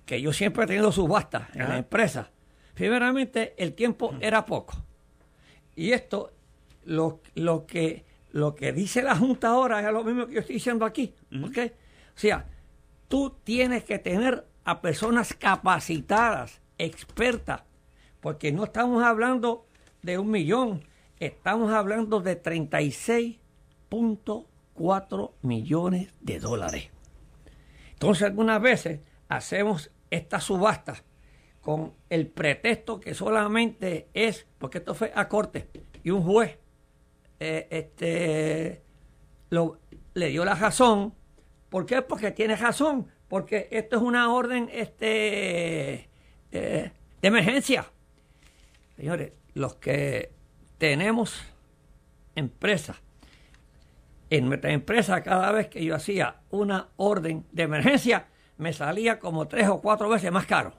que 0.04 0.20
yo 0.20 0.32
siempre 0.32 0.64
he 0.64 0.66
tenido 0.66 0.90
subasta 0.90 1.48
en 1.54 1.68
la 1.68 1.78
empresa, 1.78 2.30
primeramente 2.74 3.54
el 3.56 3.74
tiempo 3.74 4.14
era 4.20 4.44
poco. 4.44 4.74
Y 5.76 5.92
esto, 5.92 6.32
lo, 6.84 7.20
lo, 7.34 7.66
que, 7.66 8.04
lo 8.32 8.54
que 8.54 8.72
dice 8.72 9.02
la 9.02 9.16
Junta 9.16 9.48
ahora 9.48 9.80
es 9.80 9.92
lo 9.92 10.04
mismo 10.04 10.26
que 10.26 10.34
yo 10.34 10.40
estoy 10.40 10.54
diciendo 10.56 10.84
aquí. 10.84 11.14
O 11.32 12.18
sea, 12.18 12.46
tú 13.08 13.36
tienes 13.44 13.84
que 13.84 13.98
tener 13.98 14.44
a 14.64 14.80
personas 14.80 15.34
capacitadas, 15.34 16.62
expertas, 16.78 17.64
porque 18.20 18.52
no 18.52 18.62
estamos 18.64 19.02
hablando 19.02 19.66
de 20.02 20.18
un 20.18 20.30
millón, 20.30 20.84
estamos 21.18 21.72
hablando 21.72 22.20
de 22.20 22.40
36.4 22.42 25.32
millones 25.42 26.14
de 26.20 26.40
dólares. 26.40 26.90
Entonces, 27.92 28.24
algunas 28.24 28.60
veces 28.60 29.00
hacemos 29.28 29.90
esta 30.10 30.40
subasta 30.40 30.96
con 31.60 31.92
el 32.10 32.26
pretexto 32.28 32.98
que 33.00 33.14
solamente 33.14 34.08
es, 34.12 34.46
porque 34.58 34.78
esto 34.78 34.94
fue 34.94 35.12
a 35.14 35.28
corte, 35.28 35.70
y 36.02 36.10
un 36.10 36.22
juez 36.22 36.58
eh, 37.40 37.66
este, 37.70 38.82
le 40.14 40.28
dio 40.28 40.44
la 40.44 40.54
razón. 40.54 41.14
¿Por 41.70 41.86
qué? 41.86 42.02
Porque 42.02 42.30
tiene 42.30 42.56
razón, 42.56 43.08
porque 43.28 43.68
esto 43.70 43.96
es 43.96 44.02
una 44.02 44.32
orden 44.32 44.68
este, 44.72 46.08
eh, 46.52 46.92
de 47.22 47.28
emergencia. 47.28 47.86
Señores, 48.96 49.32
los 49.54 49.76
que 49.76 50.30
tenemos 50.78 51.42
empresas, 52.34 52.96
en 54.30 54.48
nuestra 54.48 54.72
empresa 54.72 55.22
cada 55.22 55.52
vez 55.52 55.68
que 55.68 55.84
yo 55.84 55.94
hacía 55.94 56.40
una 56.50 56.88
orden 56.96 57.46
de 57.52 57.62
emergencia, 57.64 58.26
me 58.56 58.72
salía 58.72 59.18
como 59.18 59.46
tres 59.48 59.68
o 59.68 59.80
cuatro 59.80 60.08
veces 60.08 60.30
más 60.32 60.46
caro. 60.46 60.74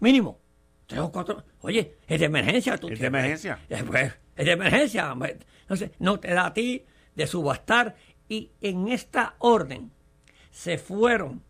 Mínimo. 0.00 0.38
Tres 0.86 1.00
o 1.00 1.10
cuatro. 1.10 1.44
Oye, 1.62 1.96
es 2.06 2.20
de 2.20 2.26
emergencia. 2.26 2.78
Tú 2.78 2.88
¿Es 2.88 3.00
de 3.00 3.06
emergencia? 3.06 3.58
Pues, 3.86 4.12
es 4.36 4.46
de 4.46 4.52
emergencia. 4.52 5.14
Entonces, 5.62 5.90
no 5.98 6.20
te 6.20 6.32
da 6.32 6.46
a 6.46 6.54
ti 6.54 6.84
de 7.14 7.26
subastar. 7.26 7.96
Y 8.28 8.52
en 8.60 8.88
esta 8.88 9.34
orden 9.38 9.90
se 10.50 10.78
fueron, 10.78 11.42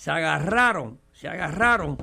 se 0.00 0.10
agarraron, 0.10 0.98
se 1.12 1.28
agarraron 1.28 1.98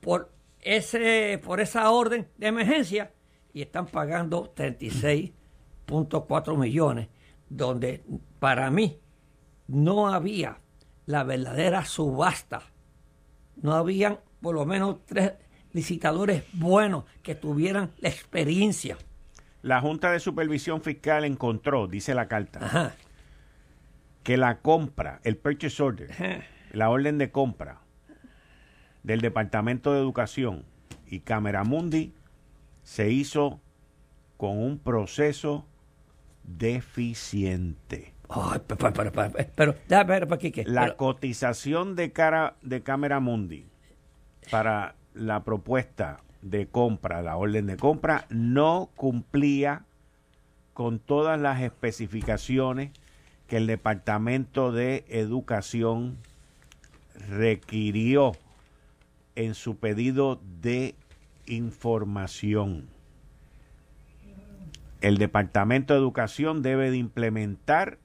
por, 0.00 0.30
ese, 0.60 1.40
por 1.42 1.60
esa 1.60 1.90
orden 1.90 2.28
de 2.36 2.48
emergencia 2.48 3.10
y 3.54 3.62
están 3.62 3.86
pagando 3.86 4.52
36.4 4.54 6.58
millones, 6.58 7.08
donde 7.48 8.04
para 8.38 8.70
mí 8.70 9.00
no 9.66 10.08
había 10.08 10.58
la 11.06 11.24
verdadera 11.24 11.86
subasta. 11.86 12.64
No 13.56 13.72
habían 13.72 14.20
por 14.42 14.54
lo 14.54 14.66
menos 14.66 15.06
tres 15.06 15.32
licitadores 15.72 16.44
buenos 16.52 17.04
que 17.22 17.34
tuvieran 17.34 17.92
la 17.96 18.10
experiencia. 18.10 18.98
La 19.62 19.80
Junta 19.80 20.12
de 20.12 20.20
Supervisión 20.20 20.82
Fiscal 20.82 21.24
encontró, 21.24 21.86
dice 21.86 22.14
la 22.14 22.28
carta, 22.28 22.94
que 24.22 24.36
la 24.36 24.58
compra, 24.58 25.22
el 25.24 25.38
purchase 25.38 25.82
order, 25.82 26.57
la 26.72 26.90
orden 26.90 27.18
de 27.18 27.30
compra 27.30 27.80
del 29.02 29.20
Departamento 29.20 29.92
de 29.92 30.00
Educación 30.00 30.64
y 31.06 31.20
Cámara 31.20 31.64
Mundi 31.64 32.12
se 32.82 33.10
hizo 33.10 33.60
con 34.36 34.58
un 34.58 34.78
proceso 34.78 35.66
deficiente. 36.44 38.14
pero, 39.56 39.74
la 40.66 40.96
cotización 40.96 41.96
de 41.96 42.12
cara 42.12 42.56
de 42.62 42.82
Cámara 42.82 43.20
Mundi 43.20 43.66
para 44.50 44.94
la 45.14 45.44
propuesta 45.44 46.18
de 46.42 46.66
compra, 46.68 47.22
la 47.22 47.36
orden 47.36 47.66
de 47.66 47.76
compra, 47.76 48.26
no 48.28 48.90
cumplía 48.96 49.84
con 50.74 50.98
todas 50.98 51.40
las 51.40 51.60
especificaciones 51.60 52.92
que 53.46 53.56
el 53.56 53.66
Departamento 53.66 54.72
de 54.72 55.04
Educación 55.08 56.18
requirió 57.28 58.32
en 59.34 59.54
su 59.54 59.76
pedido 59.76 60.40
de 60.60 60.94
información. 61.46 62.88
El 65.00 65.18
Departamento 65.18 65.94
de 65.94 66.00
Educación 66.00 66.62
debe 66.62 66.90
de 66.90 66.96
implementar 66.96 67.98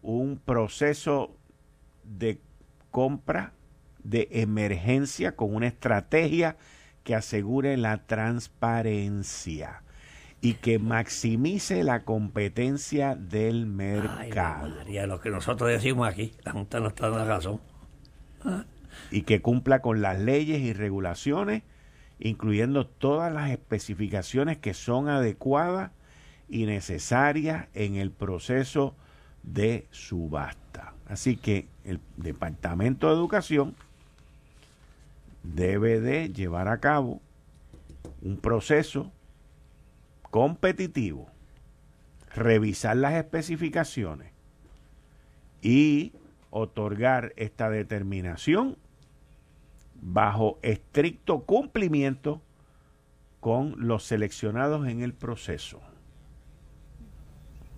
un 0.00 0.38
proceso 0.38 1.36
de 2.04 2.40
compra 2.90 3.52
de 4.02 4.28
emergencia 4.30 5.36
con 5.36 5.54
una 5.54 5.66
estrategia 5.66 6.56
que 7.04 7.14
asegure 7.14 7.76
la 7.76 8.06
transparencia 8.06 9.82
y 10.40 10.54
que 10.54 10.78
maximice 10.78 11.82
la 11.82 12.04
competencia 12.04 13.16
del 13.16 13.66
mercado. 13.66 14.74
Ay, 14.86 15.06
lo 15.06 15.20
que 15.20 15.30
nosotros 15.30 15.68
decimos 15.68 16.08
aquí, 16.08 16.32
la 16.44 16.52
Junta 16.52 16.80
no 16.80 16.88
está 16.88 17.10
dando 17.10 17.24
razón. 17.26 17.60
Y 19.10 19.22
que 19.22 19.40
cumpla 19.40 19.80
con 19.80 20.02
las 20.02 20.18
leyes 20.18 20.60
y 20.60 20.72
regulaciones, 20.72 21.62
incluyendo 22.18 22.86
todas 22.86 23.32
las 23.32 23.50
especificaciones 23.50 24.58
que 24.58 24.74
son 24.74 25.08
adecuadas 25.08 25.92
y 26.48 26.66
necesarias 26.66 27.68
en 27.74 27.96
el 27.96 28.10
proceso 28.10 28.94
de 29.42 29.86
subasta. 29.90 30.94
Así 31.06 31.36
que 31.36 31.68
el 31.84 32.00
Departamento 32.16 33.08
de 33.08 33.14
Educación 33.14 33.74
debe 35.42 36.00
de 36.00 36.30
llevar 36.32 36.68
a 36.68 36.80
cabo 36.80 37.20
un 38.20 38.36
proceso 38.36 39.10
competitivo, 40.30 41.28
revisar 42.34 42.96
las 42.96 43.14
especificaciones 43.14 44.32
y 45.62 46.12
otorgar 46.50 47.32
esta 47.36 47.70
determinación 47.70 48.76
bajo 50.00 50.58
estricto 50.62 51.40
cumplimiento 51.44 52.40
con 53.40 53.74
los 53.78 54.04
seleccionados 54.04 54.88
en 54.88 55.02
el 55.02 55.14
proceso, 55.14 55.80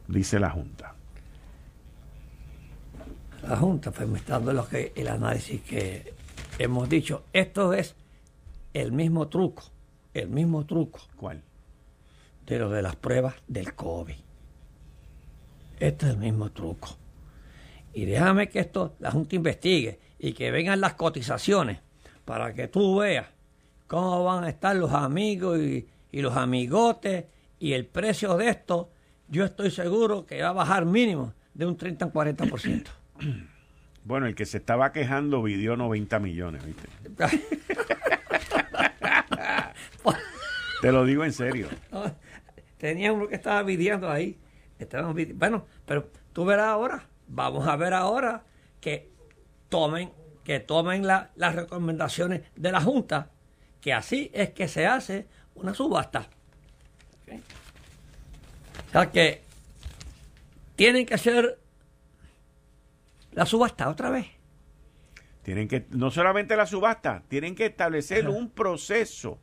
dice 0.08 0.38
la 0.38 0.50
Junta. 0.50 0.94
La 3.42 3.56
Junta, 3.56 3.90
pues 3.90 4.26
dando 4.26 4.52
lo 4.52 4.68
que, 4.68 4.92
el 4.94 5.08
análisis 5.08 5.62
que 5.62 6.14
hemos 6.58 6.88
dicho, 6.88 7.24
esto 7.32 7.72
es 7.72 7.94
el 8.74 8.92
mismo 8.92 9.28
truco, 9.28 9.64
el 10.14 10.28
mismo 10.28 10.66
truco. 10.66 11.00
¿Cuál? 11.16 11.42
De 12.46 12.58
lo 12.58 12.70
de 12.70 12.82
las 12.82 12.96
pruebas 12.96 13.34
del 13.48 13.74
COVID. 13.74 14.16
Este 15.78 16.06
es 16.06 16.12
el 16.12 16.18
mismo 16.18 16.50
truco. 16.50 16.99
Y 17.92 18.04
déjame 18.04 18.48
que 18.48 18.60
esto 18.60 18.94
la 18.98 19.10
Junta 19.10 19.36
investigue 19.36 19.98
y 20.18 20.32
que 20.32 20.50
vengan 20.50 20.80
las 20.80 20.94
cotizaciones 20.94 21.80
para 22.24 22.54
que 22.54 22.68
tú 22.68 22.98
veas 22.98 23.26
cómo 23.86 24.24
van 24.24 24.44
a 24.44 24.48
estar 24.48 24.76
los 24.76 24.92
amigos 24.92 25.58
y, 25.58 25.88
y 26.12 26.22
los 26.22 26.36
amigotes 26.36 27.24
y 27.58 27.72
el 27.72 27.86
precio 27.86 28.36
de 28.36 28.48
esto. 28.48 28.90
Yo 29.28 29.44
estoy 29.44 29.70
seguro 29.70 30.26
que 30.26 30.42
va 30.42 30.48
a 30.48 30.52
bajar 30.52 30.84
mínimo 30.84 31.34
de 31.54 31.66
un 31.66 31.76
30 31.76 32.04
a 32.06 32.12
40%. 32.12 32.86
Bueno, 34.02 34.26
el 34.26 34.34
que 34.34 34.46
se 34.46 34.56
estaba 34.56 34.92
quejando 34.92 35.42
vidió 35.42 35.76
90 35.76 36.18
millones, 36.20 36.64
¿viste? 36.64 36.88
Te 40.80 40.92
lo 40.92 41.04
digo 41.04 41.24
en 41.24 41.32
serio. 41.34 41.68
tenía 42.78 43.12
uno 43.12 43.28
que 43.28 43.34
estaba 43.34 43.62
vidiendo 43.62 44.10
ahí. 44.10 44.38
Bueno, 45.34 45.66
pero 45.84 46.10
tú 46.32 46.46
verás 46.46 46.68
ahora, 46.68 47.09
vamos 47.30 47.66
a 47.66 47.76
ver 47.76 47.94
ahora 47.94 48.42
que 48.80 49.10
tomen, 49.68 50.12
que 50.44 50.60
tomen 50.60 51.06
las 51.06 51.54
recomendaciones 51.54 52.42
de 52.56 52.72
la 52.72 52.80
Junta, 52.80 53.30
que 53.80 53.92
así 53.92 54.30
es 54.34 54.50
que 54.50 54.68
se 54.68 54.86
hace 54.86 55.26
una 55.54 55.74
subasta. 55.74 56.28
O 58.88 58.92
sea 58.92 59.10
que 59.10 59.42
tienen 60.74 61.06
que 61.06 61.16
ser 61.16 61.58
la 63.32 63.46
subasta 63.46 63.88
otra 63.88 64.10
vez. 64.10 64.26
Tienen 65.42 65.68
que, 65.68 65.86
no 65.90 66.10
solamente 66.10 66.56
la 66.56 66.66
subasta, 66.66 67.22
tienen 67.28 67.54
que 67.54 67.66
establecer 67.66 68.28
un 68.28 68.50
proceso. 68.50 69.38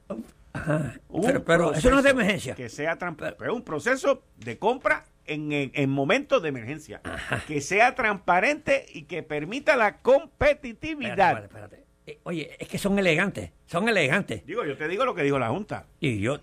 pero, 1.46 1.74
eso 1.74 1.90
no 1.90 2.00
es 2.00 2.04
de 2.04 2.10
emergencia. 2.10 2.56
Que 2.56 2.70
sea 2.70 2.98
es 3.00 3.50
un 3.50 3.64
proceso 3.64 4.24
de 4.36 4.60
compra 4.60 5.06
en, 5.28 5.52
en, 5.52 5.90
momentos 5.90 6.42
de 6.42 6.50
emergencia. 6.50 7.02
Que 7.48 7.62
sea 7.62 7.96
transparente 7.96 8.86
y 8.94 9.04
que 9.04 9.24
permita 9.24 9.76
la 9.76 10.00
competitividad. 10.00 11.44
Espérate, 11.44 11.88
eh, 12.08 12.20
oye, 12.24 12.56
es 12.58 12.70
que 12.70 12.78
son 12.78 12.98
elegantes, 12.98 13.52
son 13.66 13.90
elegantes. 13.90 14.46
Digo, 14.46 14.66
yo 14.66 14.78
te 14.78 14.88
digo 14.88 15.04
lo 15.04 15.14
que 15.14 15.24
dijo 15.24 15.38
la 15.38 15.50
Junta. 15.50 15.88
Y 16.00 16.20
yo, 16.20 16.40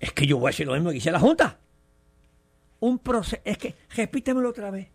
es 0.00 0.12
que 0.12 0.26
yo 0.26 0.38
voy 0.38 0.48
a 0.48 0.50
decir 0.50 0.66
lo 0.66 0.72
mismo 0.72 0.88
que 0.88 0.94
dice 0.94 1.12
la 1.12 1.20
Junta. 1.20 1.58
Un 2.80 2.98
proceso, 2.98 3.40
es 3.44 3.58
que, 3.58 3.74
repítemelo 3.94 4.48
otra 4.48 4.70
vez. 4.70 4.88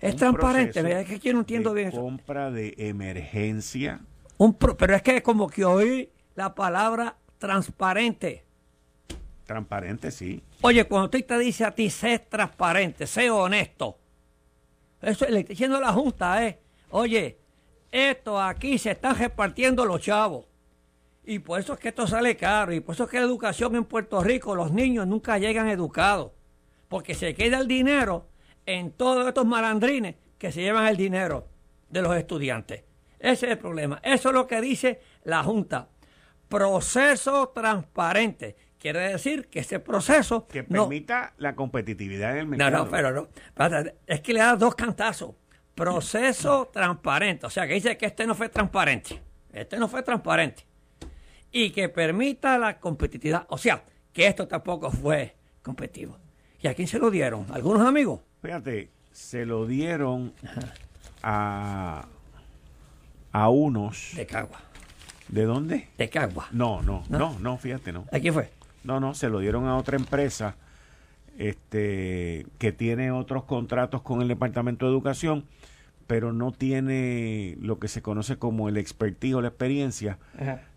Es 0.00 0.16
transparente, 0.16 0.82
¿verdad? 0.82 1.02
Es 1.02 1.08
que 1.08 1.18
yo 1.18 1.32
no 1.34 1.40
entiendo 1.40 1.74
bien 1.74 1.88
eso. 1.88 2.00
Compra 2.00 2.50
de 2.50 2.74
emergencia. 2.78 4.00
Un 4.38 4.54
pero 4.54 4.96
es 4.96 5.02
que 5.02 5.18
es 5.18 5.22
como 5.22 5.48
que 5.48 5.64
oí 5.64 6.10
la 6.34 6.54
palabra 6.54 7.16
transparente. 7.38 8.44
Transparente, 9.44 10.10
sí. 10.10 10.42
Oye, 10.60 10.84
cuando 10.84 11.06
usted 11.06 11.26
te 11.26 11.38
dice 11.38 11.64
a 11.64 11.74
ti, 11.74 11.90
sé 11.90 12.18
transparente, 12.18 13.06
sé 13.06 13.30
honesto. 13.30 13.98
Eso 15.00 15.26
le 15.28 15.40
está 15.40 15.50
diciendo 15.50 15.80
la 15.80 15.92
Junta, 15.92 16.46
¿eh? 16.46 16.60
Oye, 16.90 17.38
esto 17.90 18.40
aquí 18.40 18.78
se 18.78 18.92
están 18.92 19.18
repartiendo 19.18 19.84
los 19.84 20.00
chavos. 20.00 20.46
Y 21.24 21.38
por 21.38 21.60
eso 21.60 21.74
es 21.74 21.78
que 21.78 21.88
esto 21.88 22.06
sale 22.06 22.36
caro. 22.36 22.72
Y 22.72 22.80
por 22.80 22.94
eso 22.94 23.04
es 23.04 23.10
que 23.10 23.18
la 23.18 23.26
educación 23.26 23.76
en 23.76 23.84
Puerto 23.84 24.22
Rico, 24.22 24.54
los 24.54 24.72
niños 24.72 25.06
nunca 25.06 25.38
llegan 25.38 25.68
educados. 25.68 26.32
Porque 26.88 27.14
se 27.14 27.34
queda 27.34 27.58
el 27.58 27.68
dinero 27.68 28.28
en 28.66 28.92
todos 28.92 29.26
estos 29.26 29.46
malandrines 29.46 30.16
que 30.38 30.52
se 30.52 30.62
llevan 30.62 30.86
el 30.86 30.96
dinero 30.96 31.48
de 31.88 32.02
los 32.02 32.16
estudiantes. 32.16 32.84
Ese 33.18 33.46
es 33.46 33.52
el 33.52 33.58
problema. 33.58 34.00
Eso 34.02 34.30
es 34.30 34.34
lo 34.34 34.46
que 34.46 34.60
dice 34.60 35.00
la 35.24 35.44
Junta. 35.44 35.88
Proceso 36.48 37.50
transparente. 37.50 38.56
Quiere 38.82 39.12
decir 39.12 39.46
que 39.46 39.60
ese 39.60 39.78
proceso... 39.78 40.48
Que 40.48 40.64
permita 40.64 41.34
la 41.38 41.54
competitividad 41.54 42.32
en 42.32 42.38
el 42.38 42.46
mercado. 42.46 42.78
No, 42.78 42.84
no, 42.84 42.90
pero 42.90 43.12
no. 43.12 43.28
Es 44.08 44.20
que 44.22 44.32
le 44.32 44.40
da 44.40 44.56
dos 44.56 44.74
cantazos. 44.74 45.36
Proceso 45.76 46.68
transparente. 46.72 47.46
O 47.46 47.50
sea, 47.50 47.68
que 47.68 47.74
dice 47.74 47.96
que 47.96 48.06
este 48.06 48.26
no 48.26 48.34
fue 48.34 48.48
transparente. 48.48 49.22
Este 49.52 49.76
no 49.78 49.86
fue 49.86 50.02
transparente. 50.02 50.66
Y 51.52 51.70
que 51.70 51.90
permita 51.90 52.58
la 52.58 52.80
competitividad. 52.80 53.46
O 53.50 53.56
sea, 53.56 53.84
que 54.12 54.26
esto 54.26 54.48
tampoco 54.48 54.90
fue 54.90 55.36
competitivo. 55.62 56.18
¿Y 56.60 56.66
a 56.66 56.74
quién 56.74 56.88
se 56.88 56.98
lo 56.98 57.08
dieron? 57.08 57.46
¿Algunos 57.52 57.86
amigos? 57.86 58.18
Fíjate, 58.42 58.90
se 59.12 59.46
lo 59.46 59.64
dieron 59.64 60.34
a, 61.22 62.08
a 63.30 63.48
unos... 63.48 64.10
De 64.16 64.26
Cagua. 64.26 64.60
¿De 65.28 65.44
dónde? 65.44 65.88
De 65.96 66.10
Cagua. 66.10 66.48
No, 66.50 66.82
no, 66.82 67.04
no, 67.08 67.38
no, 67.38 67.58
fíjate, 67.58 67.92
no. 67.92 68.06
¿A 68.10 68.18
quién 68.18 68.34
fue? 68.34 68.50
No, 68.84 69.00
no, 69.00 69.14
se 69.14 69.28
lo 69.28 69.40
dieron 69.40 69.66
a 69.66 69.76
otra 69.76 69.96
empresa 69.96 70.56
este, 71.38 72.46
que 72.58 72.72
tiene 72.72 73.10
otros 73.10 73.44
contratos 73.44 74.02
con 74.02 74.22
el 74.22 74.28
Departamento 74.28 74.86
de 74.86 74.92
Educación, 74.92 75.44
pero 76.06 76.32
no 76.32 76.52
tiene 76.52 77.56
lo 77.60 77.78
que 77.78 77.88
se 77.88 78.02
conoce 78.02 78.36
como 78.36 78.68
el 78.68 78.76
expertise 78.76 79.34
o 79.34 79.42
la 79.42 79.48
experiencia 79.48 80.18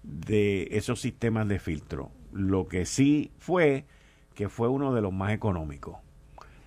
de 0.03 0.69
esos 0.71 1.01
sistemas 1.01 1.47
de 1.47 1.59
filtro. 1.59 2.11
Lo 2.31 2.67
que 2.67 2.85
sí 2.85 3.31
fue 3.39 3.85
que 4.35 4.49
fue 4.49 4.67
uno 4.67 4.93
de 4.93 5.01
los 5.01 5.13
más 5.13 5.31
económicos. 5.31 5.97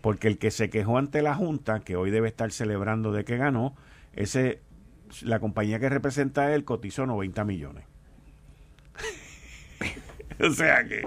Porque 0.00 0.26
el 0.28 0.38
que 0.38 0.50
se 0.50 0.70
quejó 0.70 0.98
ante 0.98 1.22
la 1.22 1.34
Junta, 1.34 1.80
que 1.80 1.96
hoy 1.96 2.10
debe 2.10 2.28
estar 2.28 2.50
celebrando 2.50 3.12
de 3.12 3.24
que 3.24 3.36
ganó, 3.36 3.76
ese, 4.14 4.60
la 5.22 5.38
compañía 5.38 5.78
que 5.78 5.88
representa 5.88 6.42
a 6.42 6.54
él 6.54 6.64
cotizó 6.64 7.04
90 7.06 7.44
millones. 7.44 7.84
o 10.40 10.50
sea 10.50 10.84
que 10.86 11.06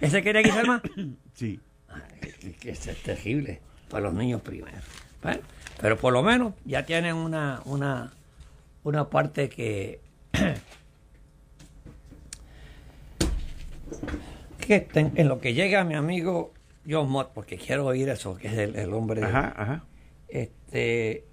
¿Ese 0.00 0.22
quería 0.22 0.42
quitar 0.42 0.66
más? 0.66 0.82
Sí. 1.34 1.60
que 2.60 2.70
es 2.70 2.80
terrible 3.02 3.60
para 3.88 4.04
los 4.04 4.14
niños 4.14 4.42
primero. 4.42 4.78
pero 5.80 5.96
por 5.96 6.12
lo 6.12 6.22
menos 6.22 6.54
ya 6.64 6.84
tienen 6.84 7.14
una, 7.14 7.62
una, 7.64 8.12
una 8.84 9.08
parte 9.08 9.48
que, 9.48 10.00
que 14.58 14.86
en 14.94 15.28
lo 15.28 15.40
que 15.40 15.54
llega 15.54 15.82
mi 15.84 15.94
amigo 15.94 16.52
John 16.88 17.10
Mott, 17.10 17.32
porque 17.32 17.56
quiero 17.56 17.86
oír 17.86 18.08
eso, 18.08 18.36
que 18.36 18.48
es 18.48 18.54
el, 18.54 18.92
hombre. 18.92 19.22
Ajá, 19.24 19.54
ajá. 19.56 19.84
Este, 20.28 21.24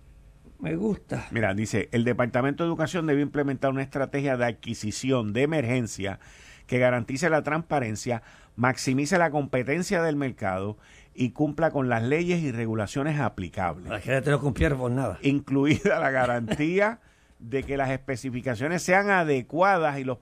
me 0.59 0.75
gusta. 0.75 1.27
Mira, 1.31 1.53
dice, 1.53 1.89
el 1.91 2.03
Departamento 2.03 2.63
de 2.63 2.69
Educación 2.69 3.07
debe 3.07 3.21
implementar 3.21 3.71
una 3.71 3.83
estrategia 3.83 4.37
de 4.37 4.45
adquisición 4.45 5.33
de 5.33 5.43
emergencia 5.43 6.19
que 6.65 6.79
garantice 6.79 7.29
la 7.29 7.43
transparencia, 7.43 8.23
maximice 8.57 9.17
la 9.17 9.31
competencia 9.31 10.01
del 10.01 10.17
mercado 10.17 10.77
y 11.13 11.29
cumpla 11.29 11.71
con 11.71 11.87
las 11.87 12.03
leyes 12.03 12.41
y 12.41 12.51
regulaciones 12.51 13.19
aplicables. 13.19 13.89
No 14.25 14.39
cumplieron 14.41 14.79
por 14.79 14.91
nada. 14.91 15.17
Incluida 15.21 15.99
la 15.99 16.11
garantía 16.11 16.99
de 17.39 17.63
que 17.63 17.77
las 17.77 17.91
especificaciones 17.91 18.81
sean 18.81 19.09
adecuadas 19.09 19.99
y 19.99 20.03
los, 20.03 20.17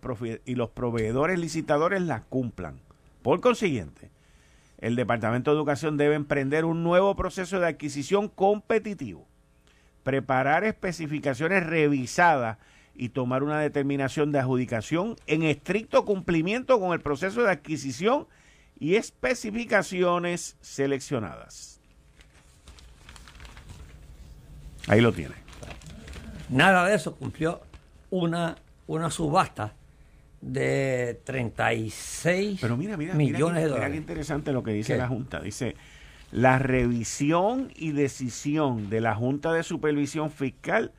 y 0.46 0.56
los 0.56 0.70
proveedores 0.70 1.40
licitadores 1.40 2.02
las 2.02 2.22
cumplan. 2.22 2.80
Por 3.22 3.40
consiguiente, 3.40 4.12
el 4.78 4.96
Departamento 4.96 5.52
de 5.52 5.58
Educación 5.58 5.98
debe 5.98 6.16
emprender 6.16 6.66
un 6.66 6.84
nuevo 6.84 7.16
proceso 7.16 7.60
de 7.60 7.68
adquisición 7.68 8.28
competitivo, 8.28 9.28
preparar 10.04 10.66
especificaciones 10.66 11.66
revisadas 11.66 12.58
y 12.96 13.10
tomar 13.10 13.43
una 13.43 13.60
determinación 13.60 14.32
de 14.32 14.39
adjudicación 14.39 15.16
en 15.28 15.43
estricto 15.43 16.06
cumplimiento 16.06 16.80
con 16.80 16.93
el 16.93 17.02
proceso 17.02 17.43
de 17.43 17.52
adquisición 17.52 18.28
y 18.80 18.96
especificaciones 18.96 20.58
seleccionadas. 20.62 21.80
Ahí 24.88 25.02
lo 25.02 25.12
tiene. 25.12 25.36
Nada 26.50 26.88
de 26.88 26.96
eso 26.96 27.16
cumplió 27.16 27.62
una, 28.12 28.56
una 28.88 29.10
subasta 29.10 29.74
de 30.41 31.20
36 31.24 32.60
Pero 32.62 32.78
mira, 32.78 32.98
mira, 32.98 33.16
millones 33.16 33.64
de 33.64 33.70
dólares. 33.70 33.89
Mira 33.89 33.91
qué 33.91 33.98
interesante 33.98 34.52
lo 34.52 34.62
que 34.62 34.72
dice 34.72 34.96
la 34.96 35.08
Junta. 35.08 35.41
Dice, 35.41 35.76
la 36.32 36.60
revisión 36.60 37.72
y 37.76 37.91
decisión 37.91 38.89
de 38.89 39.02
la 39.02 39.16
Junta 39.16 39.54
de 39.54 39.64
Supervisión 39.64 40.32
Fiscal 40.32 40.91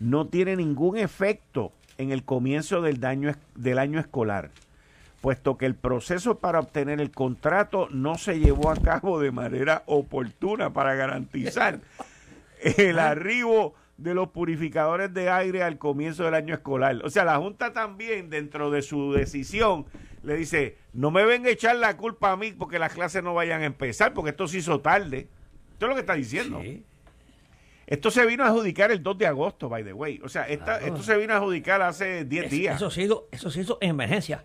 no 0.00 0.26
tiene 0.26 0.56
ningún 0.56 0.98
efecto 0.98 1.72
en 1.98 2.10
el 2.10 2.24
comienzo 2.24 2.82
del, 2.82 3.00
daño, 3.00 3.32
del 3.54 3.78
año 3.78 4.00
escolar, 4.00 4.50
puesto 5.20 5.56
que 5.56 5.66
el 5.66 5.74
proceso 5.74 6.38
para 6.38 6.60
obtener 6.60 7.00
el 7.00 7.10
contrato 7.10 7.88
no 7.90 8.18
se 8.18 8.38
llevó 8.40 8.70
a 8.70 8.76
cabo 8.76 9.20
de 9.20 9.30
manera 9.30 9.82
oportuna 9.86 10.72
para 10.72 10.94
garantizar 10.94 11.80
el 12.60 12.98
arribo 12.98 13.74
de 13.96 14.14
los 14.14 14.30
purificadores 14.30 15.14
de 15.14 15.30
aire 15.30 15.62
al 15.62 15.78
comienzo 15.78 16.24
del 16.24 16.34
año 16.34 16.54
escolar. 16.54 17.00
O 17.04 17.10
sea, 17.10 17.24
la 17.24 17.36
Junta 17.36 17.72
también, 17.72 18.28
dentro 18.28 18.70
de 18.70 18.82
su 18.82 19.12
decisión, 19.12 19.86
le 20.22 20.36
dice, 20.36 20.76
no 20.92 21.10
me 21.10 21.24
venga 21.24 21.48
a 21.48 21.52
echar 21.52 21.76
la 21.76 21.96
culpa 21.96 22.32
a 22.32 22.36
mí 22.36 22.52
porque 22.52 22.78
las 22.78 22.92
clases 22.92 23.22
no 23.22 23.34
vayan 23.34 23.62
a 23.62 23.66
empezar, 23.66 24.14
porque 24.14 24.30
esto 24.30 24.48
se 24.48 24.58
hizo 24.58 24.80
tarde. 24.80 25.28
Esto 25.72 25.86
es 25.86 25.88
lo 25.88 25.94
que 25.94 26.00
está 26.00 26.14
diciendo. 26.14 26.60
Esto 27.86 28.10
se 28.10 28.24
vino 28.26 28.44
a 28.44 28.48
adjudicar 28.48 28.90
el 28.90 29.02
2 29.02 29.18
de 29.18 29.26
agosto, 29.26 29.68
by 29.68 29.84
the 29.84 29.92
way. 29.92 30.20
O 30.24 30.28
sea, 30.28 30.44
esto 30.44 31.02
se 31.02 31.16
vino 31.16 31.34
a 31.34 31.36
adjudicar 31.36 31.82
hace 31.82 32.24
10 32.24 32.50
días. 32.50 32.76
Eso 32.76 32.90
se, 32.90 33.02
hizo, 33.02 33.28
eso 33.30 33.50
se 33.50 33.60
hizo 33.60 33.78
en 33.80 33.90
emergencia. 33.90 34.44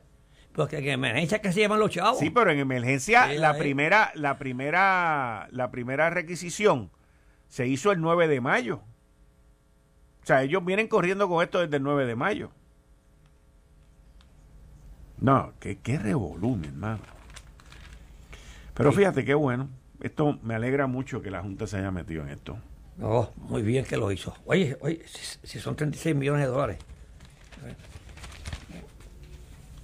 Porque 0.53 0.79
en 0.79 0.87
emergencia 0.87 1.39
que 1.39 1.53
se 1.53 1.61
llevan 1.61 1.79
los 1.79 1.91
chavos. 1.91 2.19
Sí, 2.19 2.31
pero 2.31 2.51
en 2.51 2.59
emergencia 2.59 3.27
la 3.33 3.57
primera, 3.57 4.11
la 4.15 4.37
primera, 4.37 5.47
la 5.51 5.71
primera 5.71 6.09
requisición 6.09 6.91
se 7.47 7.67
hizo 7.67 7.91
el 7.91 8.01
9 8.01 8.27
de 8.27 8.41
mayo. 8.41 8.81
O 10.21 10.25
sea, 10.25 10.43
ellos 10.43 10.65
vienen 10.65 10.87
corriendo 10.87 11.29
con 11.29 11.43
esto 11.43 11.59
desde 11.59 11.77
el 11.77 11.83
9 11.83 12.05
de 12.05 12.15
mayo. 12.15 12.51
No, 15.19 15.53
qué, 15.59 15.77
qué 15.79 15.97
revolú, 15.97 16.59
hermano. 16.63 16.99
Pero 18.73 18.91
fíjate 18.91 19.25
qué 19.25 19.33
bueno. 19.33 19.69
Esto 20.01 20.39
me 20.41 20.55
alegra 20.55 20.87
mucho 20.87 21.21
que 21.21 21.31
la 21.31 21.41
Junta 21.41 21.67
se 21.67 21.77
haya 21.77 21.91
metido 21.91 22.23
en 22.23 22.29
esto. 22.29 22.57
Oh, 23.01 23.31
muy 23.37 23.61
bien 23.61 23.85
que 23.85 23.97
lo 23.97 24.11
hizo. 24.11 24.35
Oye, 24.45 24.77
oye, 24.81 25.01
si, 25.43 25.59
son 25.59 25.75
36 25.75 26.15
millones 26.15 26.45
de 26.45 26.51
dólares. 26.51 26.77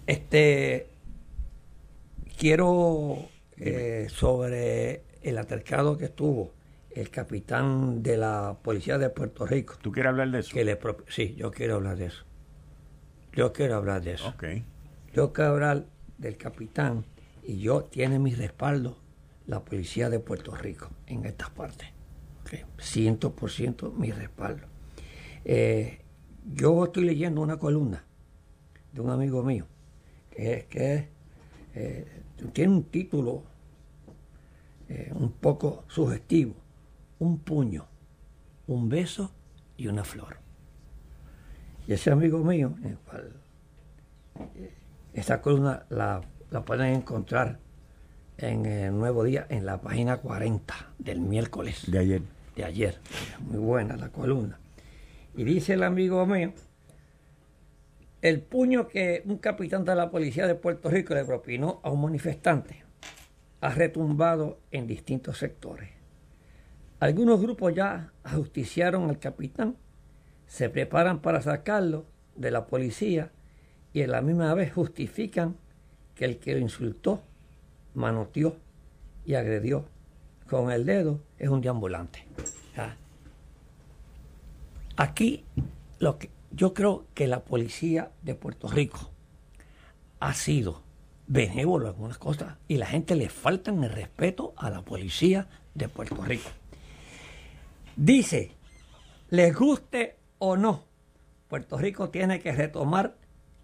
Este, 0.06 0.88
quiero 2.38 3.30
eh, 3.58 4.08
sobre 4.10 5.04
el 5.22 5.38
altercado 5.38 5.98
que 5.98 6.06
estuvo 6.06 6.52
el 6.92 7.10
capitán 7.10 8.04
de 8.04 8.18
la 8.18 8.58
policía 8.62 8.98
de 8.98 9.10
Puerto 9.10 9.46
Rico. 9.46 9.76
¿Tú 9.82 9.92
quieres 9.92 10.12
hablar 10.12 10.32
de 10.32 10.40
eso? 10.40 10.54
Que 10.54 10.64
le 10.64 10.78
sí, 11.08 11.36
yo 11.36 11.52
quiero 11.52 11.76
hablar 11.76 11.98
de 11.98 12.06
eso. 12.06 12.24
Yo 13.34 13.52
quiero 13.52 13.76
hablar 13.76 14.02
de 14.02 14.14
eso. 14.14 14.30
Ok. 14.30 14.44
Yo 15.14 15.34
quiero 15.34 15.52
hablar 15.52 15.86
del 16.18 16.38
capitán 16.38 17.06
y 17.44 17.60
yo 17.60 17.84
tiene 17.84 18.20
mi 18.20 18.34
respaldo 18.34 18.98
la 19.48 19.64
policía 19.64 20.10
de 20.10 20.20
Puerto 20.20 20.56
Rico 20.56 20.90
en 21.08 21.26
estas 21.26 21.50
partes. 21.50 21.95
100% 22.78 23.94
mi 23.94 24.12
respaldo. 24.12 24.68
Eh, 25.44 26.00
yo 26.54 26.86
estoy 26.86 27.06
leyendo 27.06 27.42
una 27.42 27.58
columna 27.58 28.04
de 28.92 29.02
un 29.02 29.10
amigo 29.10 29.44
mío 29.44 29.66
que, 30.30 30.68
eh, 31.74 32.22
tiene 32.54 32.74
un 32.74 32.84
título 32.84 33.44
eh, 34.90 35.12
un 35.14 35.32
poco 35.32 35.84
sugestivo. 35.88 36.56
Un 37.18 37.40
puño, 37.40 37.86
un 38.68 38.90
beso 38.90 39.32
y 39.78 39.88
una 39.88 40.04
flor. 40.04 40.38
Y 41.88 41.94
ese 41.94 42.12
amigo 42.12 42.44
mío, 42.44 42.76
en 42.84 42.98
esta 45.14 45.42
columna 45.42 45.86
la, 45.90 46.22
la 46.52 46.66
pueden 46.66 46.94
encontrar 46.94 47.60
en 48.38 48.66
el 48.66 48.98
Nuevo 48.98 49.24
Día, 49.24 49.46
en 49.50 49.66
la 49.66 49.80
página 49.80 50.18
40 50.18 50.74
del 51.00 51.22
miércoles. 51.22 51.84
De 51.88 52.00
ayer. 52.00 52.22
De 52.56 52.64
ayer. 52.64 53.00
Muy 53.42 53.58
buena 53.58 53.98
la 53.98 54.10
columna. 54.10 54.60
Y 55.36 55.44
dice 55.44 55.74
el 55.74 55.84
amigo 55.84 56.26
mío, 56.26 56.54
el 58.22 58.42
puño 58.42 58.88
que 58.88 59.22
un 59.26 59.38
capitán 59.38 59.84
de 59.86 59.96
la 59.96 60.10
policía 60.10 60.48
de 60.48 60.56
Puerto 60.56 60.90
Rico 60.90 61.14
le 61.14 61.26
propinó 61.26 61.80
a 61.84 61.92
un 61.92 62.02
manifestante 62.02 62.86
ha 63.66 63.70
retumbado 63.70 64.60
en 64.70 64.86
distintos 64.86 65.40
sectores. 65.40 65.90
Algunos 67.00 67.42
grupos 67.42 67.74
ya 67.74 68.14
ajusticiaron 68.24 69.10
al 69.10 69.18
capitán, 69.18 69.76
se 70.46 70.70
preparan 70.70 71.20
para 71.20 71.42
sacarlo 71.42 72.06
de 72.36 72.52
la 72.52 72.68
policía 72.68 73.32
y 73.92 74.04
a 74.04 74.08
la 74.08 74.22
misma 74.22 74.54
vez 74.54 74.72
justifican 74.72 75.58
que 76.14 76.26
el 76.26 76.38
que 76.38 76.54
lo 76.54 76.60
insultó 76.60 77.24
manoteó 77.96 78.56
y 79.26 79.34
agredió 79.34 79.86
con 80.48 80.72
el 80.72 80.86
dedo 80.86 81.22
es 81.38 81.50
un 81.50 81.62
deambulante. 81.62 82.26
Aquí 84.98 85.44
lo 86.00 86.18
que 86.18 86.30
yo 86.52 86.74
creo 86.74 87.06
que 87.14 87.28
la 87.28 87.42
policía 87.42 88.12
de 88.22 88.36
Puerto 88.36 88.70
Rico 88.70 89.12
ha 90.20 90.34
sido 90.34 90.82
benévolo 91.28 91.86
en 91.86 91.94
algunas 91.94 92.18
cosas 92.18 92.56
y 92.68 92.78
la 92.78 92.86
gente 92.86 93.16
le 93.16 93.30
falta 93.30 93.72
el 93.72 93.90
respeto 93.90 94.54
a 94.56 94.70
la 94.70 94.82
policía 94.84 95.48
de 95.74 95.90
Puerto 95.90 96.24
Rico. 96.24 96.50
Dice, 97.98 98.52
les 99.30 99.54
guste 99.54 100.16
o 100.38 100.56
no, 100.56 100.84
Puerto 101.50 101.78
Rico 101.78 102.10
tiene 102.10 102.40
que 102.40 102.54
retomar 102.54 103.18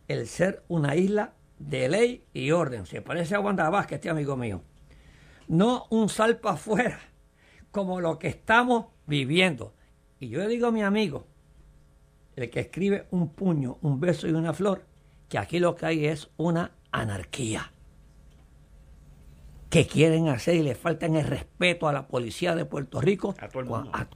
el 0.07 0.27
ser 0.27 0.63
una 0.67 0.95
isla 0.95 1.33
de 1.59 1.87
ley 1.87 2.25
y 2.33 2.51
orden. 2.51 2.85
Se 2.85 3.01
parece 3.01 3.35
a 3.35 3.39
Wanda 3.39 3.69
Vázquez, 3.69 3.97
este 3.97 4.09
amigo 4.09 4.35
mío. 4.35 4.61
No 5.47 5.87
un 5.89 6.09
salto 6.09 6.49
afuera, 6.49 6.99
como 7.71 8.01
lo 8.01 8.19
que 8.19 8.27
estamos 8.27 8.87
viviendo. 9.05 9.73
Y 10.19 10.29
yo 10.29 10.39
le 10.39 10.47
digo 10.47 10.67
a 10.67 10.71
mi 10.71 10.83
amigo, 10.83 11.27
el 12.35 12.49
que 12.49 12.61
escribe 12.61 13.07
un 13.11 13.29
puño, 13.29 13.77
un 13.81 13.99
beso 13.99 14.27
y 14.27 14.31
una 14.31 14.53
flor, 14.53 14.85
que 15.29 15.37
aquí 15.37 15.59
lo 15.59 15.75
que 15.75 15.85
hay 15.85 16.05
es 16.05 16.29
una 16.37 16.71
anarquía. 16.91 17.71
Que 19.69 19.87
quieren 19.87 20.27
hacer 20.27 20.55
y 20.55 20.63
le 20.63 20.75
faltan 20.75 21.15
el 21.15 21.25
respeto 21.25 21.87
a 21.87 21.93
la 21.93 22.07
policía 22.07 22.55
de 22.55 22.65
Puerto 22.65 22.99
Rico 22.99 23.35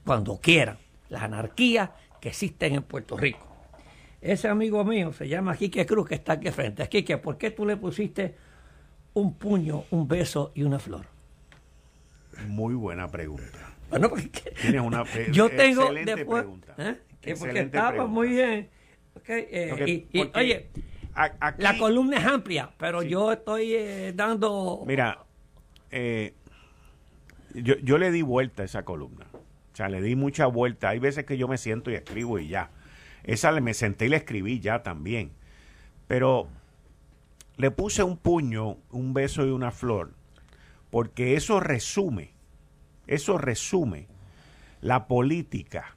cuando 0.04 0.38
quieran. 0.40 0.78
La 1.08 1.24
anarquía 1.24 1.94
que 2.20 2.28
existen 2.28 2.74
en 2.74 2.82
Puerto 2.82 3.16
Rico. 3.16 3.46
Ese 4.20 4.48
amigo 4.48 4.84
mío 4.84 5.12
se 5.12 5.28
llama 5.28 5.56
Quique 5.56 5.86
Cruz, 5.86 6.08
que 6.08 6.16
está 6.16 6.34
aquí 6.34 6.50
frente. 6.50 6.86
Quique, 6.88 7.16
¿por 7.18 7.38
qué 7.38 7.50
tú 7.50 7.64
le 7.64 7.76
pusiste 7.76 8.34
un 9.14 9.34
puño, 9.34 9.84
un 9.90 10.08
beso 10.08 10.52
y 10.54 10.62
una 10.62 10.78
flor? 10.78 11.15
Muy 12.48 12.74
buena 12.74 13.08
pregunta. 13.08 13.74
Bueno, 13.90 14.08
porque 14.08 14.28
Tienes 14.60 14.80
una 14.80 15.04
yo 15.32 15.48
tengo 15.48 15.92
después, 15.92 16.42
pregunta. 16.42 16.74
¿eh? 16.78 17.34
porque 17.38 17.60
estaba 17.60 18.06
muy 18.06 18.28
bien. 18.28 18.68
Eh, 19.28 20.06
y, 20.12 20.20
oye, 20.34 20.68
la 21.58 21.78
columna 21.78 22.18
es 22.18 22.26
amplia, 22.26 22.70
pero 22.78 23.02
yo 23.02 23.32
estoy 23.32 23.74
eh, 23.74 24.12
dando... 24.14 24.84
Mira, 24.86 25.24
yo, 27.54 27.74
yo 27.82 27.98
le 27.98 28.10
di 28.10 28.22
vuelta 28.22 28.62
a 28.62 28.64
esa 28.66 28.84
columna. 28.84 29.26
O 29.32 29.76
sea, 29.76 29.88
le 29.88 30.00
di 30.00 30.16
mucha 30.16 30.46
vuelta. 30.46 30.90
Hay 30.90 30.98
veces 30.98 31.24
que 31.24 31.36
yo 31.36 31.48
me 31.48 31.58
siento 31.58 31.90
y 31.90 31.94
escribo 31.94 32.38
y 32.38 32.48
ya. 32.48 32.70
Esa 33.24 33.52
me 33.60 33.74
senté 33.74 34.06
y 34.06 34.08
la 34.08 34.16
escribí 34.16 34.60
ya 34.60 34.82
también. 34.82 35.32
Pero 36.06 36.48
le 37.56 37.70
puse 37.70 38.02
un 38.02 38.16
puño, 38.16 38.78
un 38.90 39.14
beso 39.14 39.46
y 39.46 39.50
una 39.50 39.70
flor, 39.70 40.12
porque 40.96 41.36
eso 41.36 41.60
resume, 41.60 42.32
eso 43.06 43.36
resume 43.36 44.06
la 44.80 45.06
política 45.08 45.94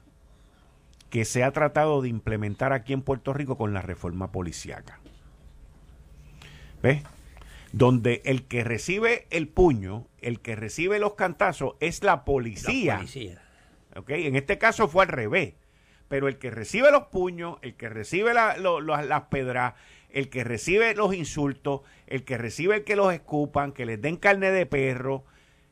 que 1.08 1.24
se 1.24 1.42
ha 1.42 1.52
tratado 1.52 2.02
de 2.02 2.10
implementar 2.10 2.74
aquí 2.74 2.92
en 2.92 3.00
Puerto 3.00 3.32
Rico 3.32 3.56
con 3.56 3.72
la 3.72 3.80
reforma 3.80 4.30
policiaca. 4.30 5.00
¿Ves? 6.82 7.02
Donde 7.72 8.20
el 8.26 8.42
que 8.42 8.62
recibe 8.62 9.26
el 9.30 9.48
puño, 9.48 10.06
el 10.18 10.40
que 10.40 10.54
recibe 10.54 10.98
los 10.98 11.14
cantazos 11.14 11.76
es 11.80 12.02
la 12.02 12.26
policía. 12.26 12.96
La 12.96 12.98
policía. 12.98 13.42
En 14.06 14.36
este 14.36 14.58
caso 14.58 14.86
fue 14.86 15.04
al 15.04 15.08
revés 15.08 15.54
pero 16.10 16.26
el 16.26 16.38
que 16.38 16.50
recibe 16.50 16.90
los 16.90 17.04
puños, 17.04 17.58
el 17.62 17.76
que 17.76 17.88
recibe 17.88 18.34
las 18.34 19.22
pedras, 19.30 19.74
el 20.12 20.28
que 20.28 20.44
recibe 20.44 20.94
los 20.94 21.14
insultos, 21.14 21.82
el 22.06 22.24
que 22.24 22.38
recibe 22.38 22.76
el 22.76 22.84
que 22.84 22.96
los 22.96 23.12
escupan, 23.12 23.72
que 23.72 23.86
les 23.86 24.00
den 24.00 24.16
carne 24.16 24.50
de 24.50 24.66
perro, 24.66 25.24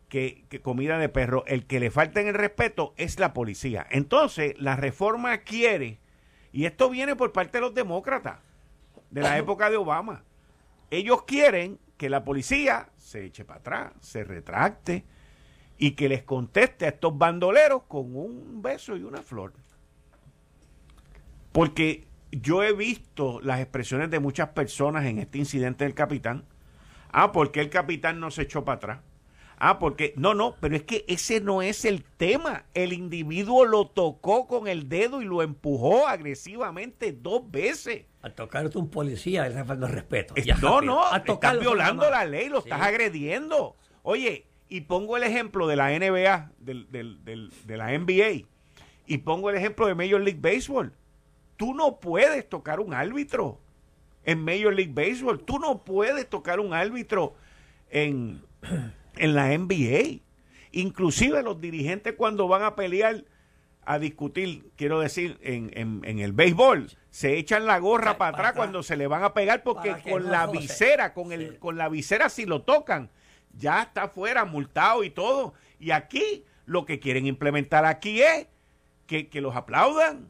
que, 0.08 0.44
comida 0.62 0.98
de 0.98 1.08
perro, 1.08 1.44
el 1.46 1.66
que 1.66 1.80
le 1.80 1.90
falten 1.90 2.28
el 2.28 2.34
respeto 2.34 2.94
es 2.96 3.18
la 3.18 3.32
policía. 3.34 3.86
Entonces, 3.90 4.54
la 4.58 4.76
reforma 4.76 5.38
quiere, 5.38 5.98
y 6.52 6.64
esto 6.64 6.90
viene 6.90 7.16
por 7.16 7.32
parte 7.32 7.58
de 7.58 7.62
los 7.62 7.74
demócratas, 7.74 8.40
de 9.10 9.22
la 9.22 9.38
época 9.38 9.70
de 9.70 9.76
Obama, 9.76 10.24
ellos 10.90 11.24
quieren 11.24 11.78
que 11.96 12.08
la 12.08 12.24
policía 12.24 12.88
se 12.96 13.24
eche 13.24 13.44
para 13.44 13.60
atrás, 13.60 13.92
se 14.00 14.24
retracte 14.24 15.04
y 15.76 15.92
que 15.92 16.08
les 16.08 16.22
conteste 16.22 16.86
a 16.86 16.88
estos 16.88 17.16
bandoleros 17.16 17.82
con 17.84 18.16
un 18.16 18.62
beso 18.62 18.96
y 18.96 19.02
una 19.02 19.22
flor. 19.22 19.52
Porque 21.52 22.06
yo 22.30 22.62
he 22.62 22.72
visto 22.72 23.40
las 23.42 23.60
expresiones 23.60 24.10
de 24.10 24.20
muchas 24.20 24.50
personas 24.50 25.06
en 25.06 25.18
este 25.18 25.38
incidente 25.38 25.84
del 25.84 25.94
capitán. 25.94 26.44
Ah, 27.10 27.32
porque 27.32 27.60
el 27.60 27.70
capitán 27.70 28.20
no 28.20 28.30
se 28.30 28.42
echó 28.42 28.64
para 28.64 28.76
atrás. 28.76 28.98
Ah, 29.60 29.80
porque 29.80 30.14
no, 30.16 30.34
no, 30.34 30.54
pero 30.60 30.76
es 30.76 30.84
que 30.84 31.04
ese 31.08 31.40
no 31.40 31.62
es 31.62 31.84
el 31.84 32.04
tema. 32.04 32.66
El 32.74 32.92
individuo 32.92 33.64
lo 33.64 33.86
tocó 33.86 34.46
con 34.46 34.68
el 34.68 34.88
dedo 34.88 35.20
y 35.20 35.24
lo 35.24 35.42
empujó 35.42 36.06
agresivamente 36.06 37.12
dos 37.12 37.50
veces. 37.50 38.04
Al 38.22 38.34
tocarte 38.34 38.78
un 38.78 38.88
policía, 38.88 39.48
le 39.48 39.64
falta 39.64 39.88
respeto. 39.88 40.34
no, 40.62 40.80
no, 40.80 41.02
estás 41.16 41.58
violando 41.58 42.08
la 42.08 42.24
ley, 42.24 42.48
lo 42.48 42.60
estás 42.60 42.82
agrediendo. 42.82 43.74
Oye, 44.02 44.46
y 44.68 44.82
pongo 44.82 45.16
el 45.16 45.24
ejemplo 45.24 45.66
de 45.66 45.76
la 45.76 45.90
NBA, 45.90 46.52
de 46.58 47.76
la 47.76 47.98
NBA, 47.98 48.46
y 49.06 49.18
pongo 49.18 49.50
el 49.50 49.56
ejemplo 49.56 49.86
de 49.86 49.94
Major 49.96 50.20
League 50.20 50.40
Baseball. 50.40 50.92
Tú 51.58 51.74
no 51.74 51.98
puedes 51.98 52.48
tocar 52.48 52.80
un 52.80 52.94
árbitro 52.94 53.58
en 54.24 54.44
Major 54.44 54.72
League 54.72 54.92
Baseball. 54.94 55.40
Tú 55.40 55.58
no 55.58 55.84
puedes 55.84 56.30
tocar 56.30 56.60
un 56.60 56.72
árbitro 56.72 57.34
en, 57.90 58.42
en 59.16 59.34
la 59.34 59.48
NBA. 59.58 60.20
Inclusive 60.70 61.42
los 61.42 61.60
dirigentes 61.60 62.14
cuando 62.14 62.46
van 62.46 62.62
a 62.62 62.76
pelear, 62.76 63.24
a 63.84 63.98
discutir, 63.98 64.70
quiero 64.76 65.00
decir, 65.00 65.36
en, 65.42 65.72
en, 66.04 66.18
el 66.20 66.32
béisbol, 66.32 66.90
se 67.10 67.38
echan 67.38 67.66
la 67.66 67.78
gorra 67.78 68.18
para, 68.18 68.36
atrás 68.36 68.52
cuando 68.52 68.84
se 68.84 68.96
le 68.96 69.08
van 69.08 69.24
a 69.24 69.34
pegar 69.34 69.64
porque 69.64 69.96
con 70.08 70.30
la 70.30 70.46
visera, 70.46 71.12
con, 71.12 71.32
el, 71.32 71.58
con 71.58 71.76
la 71.76 71.88
visera 71.88 72.28
si 72.28 72.46
lo 72.46 72.62
tocan, 72.62 73.10
ya 73.56 73.82
está 73.82 74.08
fuera, 74.08 74.44
multado 74.44 75.02
y 75.02 75.10
todo. 75.10 75.54
Y 75.80 75.90
aquí 75.90 76.44
lo 76.66 76.84
que 76.84 77.00
quieren 77.00 77.26
implementar 77.26 77.84
aquí 77.84 78.22
es 78.22 78.46
que, 79.06 79.28
que 79.28 79.40
los 79.40 79.56
aplaudan, 79.56 80.28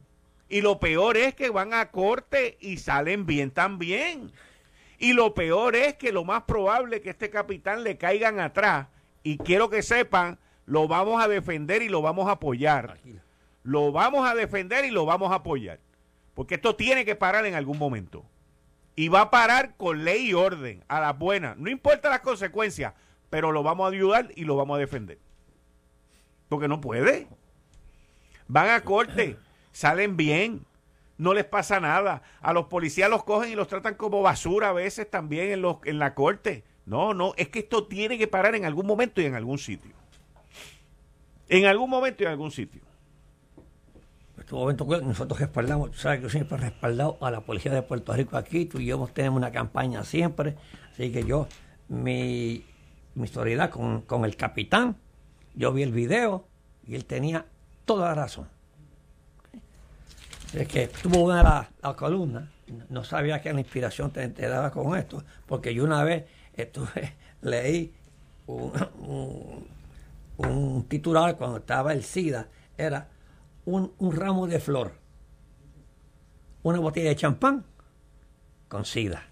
y 0.49 0.63
lo 0.63 0.79
peor 0.79 1.17
es 1.17 1.35
que 1.35 1.51
van 1.51 1.75
a 1.75 1.91
corte 1.91 2.57
y 2.61 2.79
salen 2.79 3.27
bien 3.27 3.51
también. 3.51 4.33
Y 4.99 5.13
lo 5.13 5.35
peor 5.35 5.77
es 5.77 5.95
que 5.95 6.11
lo 6.11 6.25
más 6.25 6.45
probable 6.45 6.97
es 6.97 7.03
que 7.03 7.11
este 7.11 7.31
capitán 7.31 7.85
le 7.85 7.99
caigan 7.99 8.41
atrás. 8.41 8.89
Y 9.23 9.37
quiero 9.39 9.69
que 9.69 9.83
sepan, 9.83 10.39
lo 10.65 10.89
vamos 10.89 11.23
a 11.23 11.29
defender 11.29 11.83
y 11.83 11.89
lo 11.89 12.01
vamos 12.01 12.29
a 12.29 12.33
apoyar. 12.33 12.99
Lo 13.63 13.93
vamos 13.93 14.29
a 14.29 14.35
defender 14.35 14.87
y 14.87 14.91
lo 14.91 15.05
vamos 15.05 15.31
a 15.33 15.37
apoyar. 15.37 15.81
Porque 16.35 16.55
esto 16.55 16.75
tiene 16.75 17.05
que 17.05 17.15
parar 17.15 17.45
en 17.45 17.55
algún 17.55 17.79
momento. 17.79 18.25
Y 18.97 19.09
va 19.09 19.23
a 19.23 19.31
parar 19.31 19.77
con 19.77 20.05
ley 20.05 20.31
y 20.31 20.35
orden, 20.35 20.83
a 20.89 20.99
las 20.99 21.17
buenas. 21.17 21.57
No 21.59 21.71
importa 21.71 22.09
las 22.09 22.21
consecuencias, 22.21 22.95
pero 23.31 23.53
lo 23.53 23.63
vamos 23.63 23.85
a 23.85 23.95
ayudar 23.95 24.31
y 24.35 24.45
lo 24.45 24.57
vamos 24.57 24.77
a 24.77 24.81
defender. 24.81 25.19
Porque 26.49 26.69
no 26.69 26.81
puede. 26.81 27.29
Van 28.49 28.71
a 28.71 28.81
corte 28.81 29.37
salen 29.79 30.17
bien, 30.17 30.67
no 31.19 31.35
les 31.35 31.45
pasa 31.45 31.79
nada. 31.79 32.23
A 32.41 32.53
los 32.53 32.65
policías 32.65 33.09
los 33.09 33.23
cogen 33.23 33.53
y 33.53 33.55
los 33.55 33.69
tratan 33.69 33.95
como 33.95 34.23
basura 34.23 34.71
a 34.71 34.73
veces 34.73 35.09
también 35.09 35.53
en, 35.53 35.63
los, 35.63 35.77
en 35.85 36.01
la 36.01 36.17
corte. 36.17 36.65
No, 36.85 37.15
no, 37.15 37.33
es 37.37 37.49
que 37.49 37.61
esto 37.61 37.87
tiene 37.87 38.19
que 38.19 38.27
parar 38.27 38.57
en 38.57 38.65
algún 38.65 38.87
momento 38.87 39.21
y 39.21 39.27
en 39.27 39.37
algún 39.37 39.59
sitio. 39.59 39.93
En 41.49 41.67
algún 41.67 41.91
momento 41.91 42.25
y 42.25 42.27
en 42.27 42.33
algún 42.33 42.51
sitio. 42.51 42.83
En 44.35 44.41
este 44.41 44.53
momento 44.53 44.85
nosotros 44.85 45.39
respaldamos, 45.39 45.97
sabes 45.97 46.19
que 46.19 46.23
yo 46.25 46.31
siempre 46.31 46.59
he 46.59 46.61
respaldado 46.61 47.17
a 47.21 47.31
la 47.31 47.43
policía 47.43 47.73
de 47.73 47.83
Puerto 47.83 48.13
Rico 48.15 48.37
aquí, 48.37 48.65
tú 48.65 48.81
y 48.81 48.87
yo 48.87 49.09
tenemos 49.13 49.37
una 49.37 49.53
campaña 49.53 50.03
siempre, 50.03 50.57
así 50.91 51.13
que 51.13 51.25
yo, 51.25 51.47
mi, 51.87 52.65
mi 53.15 53.29
solidaridad 53.29 53.71
con, 53.71 54.03
con 54.03 54.25
el 54.25 54.35
capitán. 54.35 54.97
Yo 55.55 55.73
vi 55.73 55.85
el 55.85 55.93
video 55.93 56.49
y 56.85 56.97
él 56.97 57.05
tenía 57.05 57.47
toda 57.85 58.09
la 58.09 58.15
razón. 58.17 58.58
Es 60.55 60.69
que 60.69 60.89
tuvo 60.89 61.25
una 61.25 61.39
de 61.39 61.45
las 61.45 61.67
la 61.83 61.95
columnas, 61.95 62.49
no 62.89 63.05
sabía 63.05 63.41
que 63.41 63.53
la 63.53 63.61
inspiración 63.61 64.11
te, 64.11 64.29
te, 64.29 64.49
daba 64.49 64.71
con 64.71 64.97
esto, 64.97 65.23
porque 65.47 65.75
yo 65.75 65.85
una 65.85 66.05
vez 66.05 66.25
estuve, 66.55 67.15
leí 67.43 67.93
un, 68.47 68.73
un, 69.01 69.67
un, 70.39 70.85
titular 70.89 71.37
cuando 71.37 71.59
estaba 71.59 71.93
el 71.93 72.03
SIDA, 72.03 72.49
era 72.77 73.09
un, 73.67 73.93
un 73.99 74.17
ramo 74.17 74.47
de 74.47 74.59
flor, 74.61 74.93
una 76.63 76.79
botella 76.79 77.11
de 77.11 77.17
champán 77.17 77.65
con 78.69 78.85
SIDA. 78.85 79.23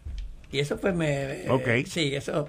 Y 0.50 0.60
eso 0.60 0.76
pues 0.78 0.94
me... 0.94 1.50
Ok. 1.50 1.86
sí, 1.86 2.14
eso... 2.14 2.48